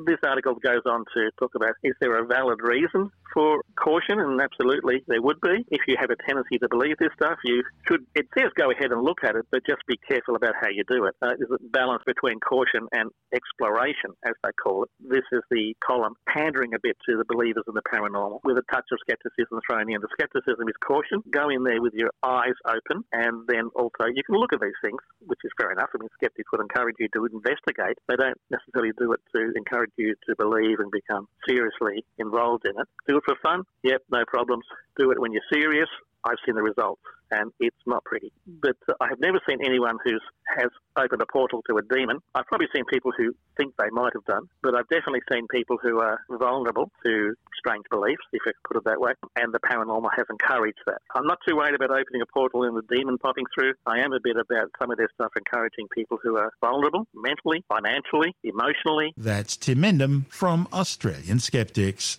This 0.07 0.19
article 0.25 0.55
goes 0.55 0.83
on 0.87 1.05
to 1.15 1.31
talk 1.39 1.55
about 1.55 1.75
is 1.83 1.95
there 2.01 2.19
a 2.19 2.27
valid 2.27 2.61
reason 2.63 3.11
for 3.33 3.63
caution, 3.77 4.21
and 4.21 4.41
absolutely 4.41 5.03
there 5.07 5.23
would 5.23 5.41
be. 5.41 5.65
If 5.71 5.83
you 5.89 5.97
have 5.99 6.11
a 6.11 6.17
tendency 6.27 6.59
to 6.59 6.69
believe 6.69 6.97
this 6.99 7.11
stuff, 7.17 7.39
you 7.45 7.63
should, 7.89 8.05
it 8.15 8.27
says 8.37 8.51
go 8.57 8.71
ahead 8.71 8.93
and 8.93 9.03
look 9.03 9.25
at 9.25 9.37
it, 9.37 9.47
but 9.51 9.63
just 9.67 9.83
be 9.87 9.99
careful 10.09 10.37
about 10.37 10.52
how 10.61 10.69
you 10.69 10.85
do 10.89 11.05
it. 11.07 11.15
Uh, 11.23 11.35
there's 11.39 11.51
a 11.51 11.63
balance 11.71 12.03
between 12.07 12.41
caution 12.41 12.89
and 12.93 13.11
exploration, 13.35 14.11
as 14.25 14.35
they 14.45 14.53
call 14.53 14.85
it. 14.85 14.91
This 15.01 15.25
is 15.33 15.43
the 15.51 15.75
column 15.85 16.15
pandering 16.29 16.75
a 16.75 16.79
bit 16.83 16.97
to 17.09 17.17
the 17.17 17.25
believers 17.25 17.65
in 17.69 17.75
the 17.75 17.83
paranormal 17.83 18.41
with 18.45 18.59
a 18.59 18.67
touch 18.73 18.87
of 18.93 18.99
skepticism 19.01 19.61
thrown 19.67 19.91
in. 19.93 20.01
The 20.01 20.09
skepticism 20.13 20.69
is 20.69 20.77
caution. 20.85 21.23
Go 21.31 21.49
in 21.49 21.65
there 21.65 21.81
with 21.81 21.95
your 21.95 22.11
eyes 22.23 22.57
open, 22.67 23.05
and 23.13 23.47
then 23.47 23.71
also 23.75 24.07
you 24.13 24.23
can 24.25 24.37
look 24.37 24.53
at 24.53 24.61
these 24.61 24.79
things, 24.83 25.01
which 25.27 25.41
is 25.45 25.51
fair 25.59 25.73
enough. 25.73 25.91
I 25.95 25.99
mean, 25.99 26.09
skeptics 26.15 26.51
would 26.53 26.61
encourage 26.61 26.97
you 26.99 27.09
to 27.15 27.27
investigate. 27.27 27.99
They 28.09 28.17
don't 28.17 28.41
necessarily 28.51 28.93
do 28.99 29.13
it 29.13 29.21
to 29.35 29.53
encourage 29.57 29.93
you 29.97 30.15
to 30.29 30.37
believe 30.37 30.81
and 30.81 30.91
become 30.91 31.29
seriously 31.47 32.05
involved 32.19 32.67
in 32.67 32.79
it. 32.81 32.89
Do 33.09 33.17
it 33.17 33.25
for 33.25 33.37
fun? 33.43 33.65
Yep, 33.83 34.03
no 34.11 34.25
problems. 34.27 34.65
Do 34.99 35.11
it 35.11 35.21
when 35.21 35.33
you're 35.33 35.43
serious. 35.53 35.89
I've 36.25 36.39
seen 36.47 36.55
the 36.55 36.63
results, 36.63 37.03
and 37.31 37.53
it's 37.61 37.77
not 37.87 38.05
pretty. 38.05 38.33
But 38.47 38.77
I 39.01 39.09
have 39.09 39.21
never 39.21 39.41
seen 39.49 39.59
anyone 39.65 39.99
who 40.05 40.19
has 40.57 40.71
opened 40.97 41.23
a 41.23 41.27
portal 41.27 41.63
to 41.69 41.79
a 41.79 41.83
demon. 41.83 42.19
I've 42.35 42.47
probably 42.47 42.69
seen 42.75 42.85
people 42.85 43.13
who 43.17 43.35
think 43.57 43.75
they 43.79 43.91
might 43.91 44.13
have 44.15 44.25
done, 44.25 44.49
but 44.63 44.75
I've 44.75 44.89
definitely 44.89 45.23
seen 45.31 45.47
people 45.49 45.79
who 45.83 46.01
are 46.01 46.21
vulnerable 46.31 46.91
to 47.05 47.35
strange 47.59 47.85
beliefs, 47.91 48.23
if 48.33 48.43
I 48.47 48.53
put 48.67 48.77
it 48.77 48.85
that 48.85 49.01
way, 49.01 49.13
and 49.37 49.53
the 49.53 49.61
paranormal 49.61 50.11
has 50.17 50.27
encouraged 50.31 50.81
that. 50.87 50.99
I'm 51.15 51.27
not 51.27 51.39
too 51.47 51.57
worried 51.57 51.75
about 51.75 51.91
opening 51.91 52.23
a 52.23 52.27
portal 52.27 52.65
and 52.65 52.77
the 52.77 52.83
demon 52.95 53.19
popping 53.19 53.45
through. 53.55 53.75
I 53.87 54.01
am 54.01 54.13
a 54.13 54.21
bit 54.23 54.37
about 54.37 54.71
some 54.81 54.91
of 54.91 54.99
their 54.99 55.09
stuff 55.15 55.33
encouraging 55.37 55.87
people 55.95 56.19
who 56.23 56.37
are 56.37 56.53
vulnerable 56.61 57.07
mentally, 57.15 57.65
financially, 57.69 58.35
emotionally. 58.45 59.13
That's 59.17 59.57
Tim 59.57 59.79
Mendham 59.79 60.27
from 60.29 60.69
Australian 60.73 61.39
Skeptics. 61.39 62.19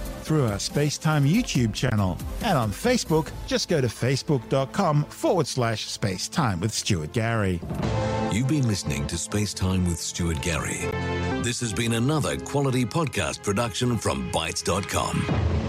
through 0.21 0.45
our 0.45 0.57
Spacetime 0.57 1.29
YouTube 1.29 1.73
channel. 1.73 2.17
And 2.43 2.57
on 2.57 2.71
Facebook, 2.71 3.31
just 3.47 3.69
go 3.69 3.81
to 3.81 3.87
facebook.com 3.87 5.05
forward 5.05 5.47
slash 5.47 5.87
spacetime 5.87 6.59
with 6.59 6.71
Stuart 6.71 7.13
Gary. 7.13 7.59
You've 8.31 8.47
been 8.47 8.67
listening 8.67 9.07
to 9.07 9.15
Spacetime 9.15 9.85
with 9.87 9.99
Stuart 9.99 10.41
Gary. 10.41 10.79
This 11.41 11.59
has 11.59 11.73
been 11.73 11.93
another 11.93 12.37
quality 12.37 12.85
podcast 12.85 13.43
production 13.43 13.97
from 13.97 14.31
Bitesz.com. 14.31 15.60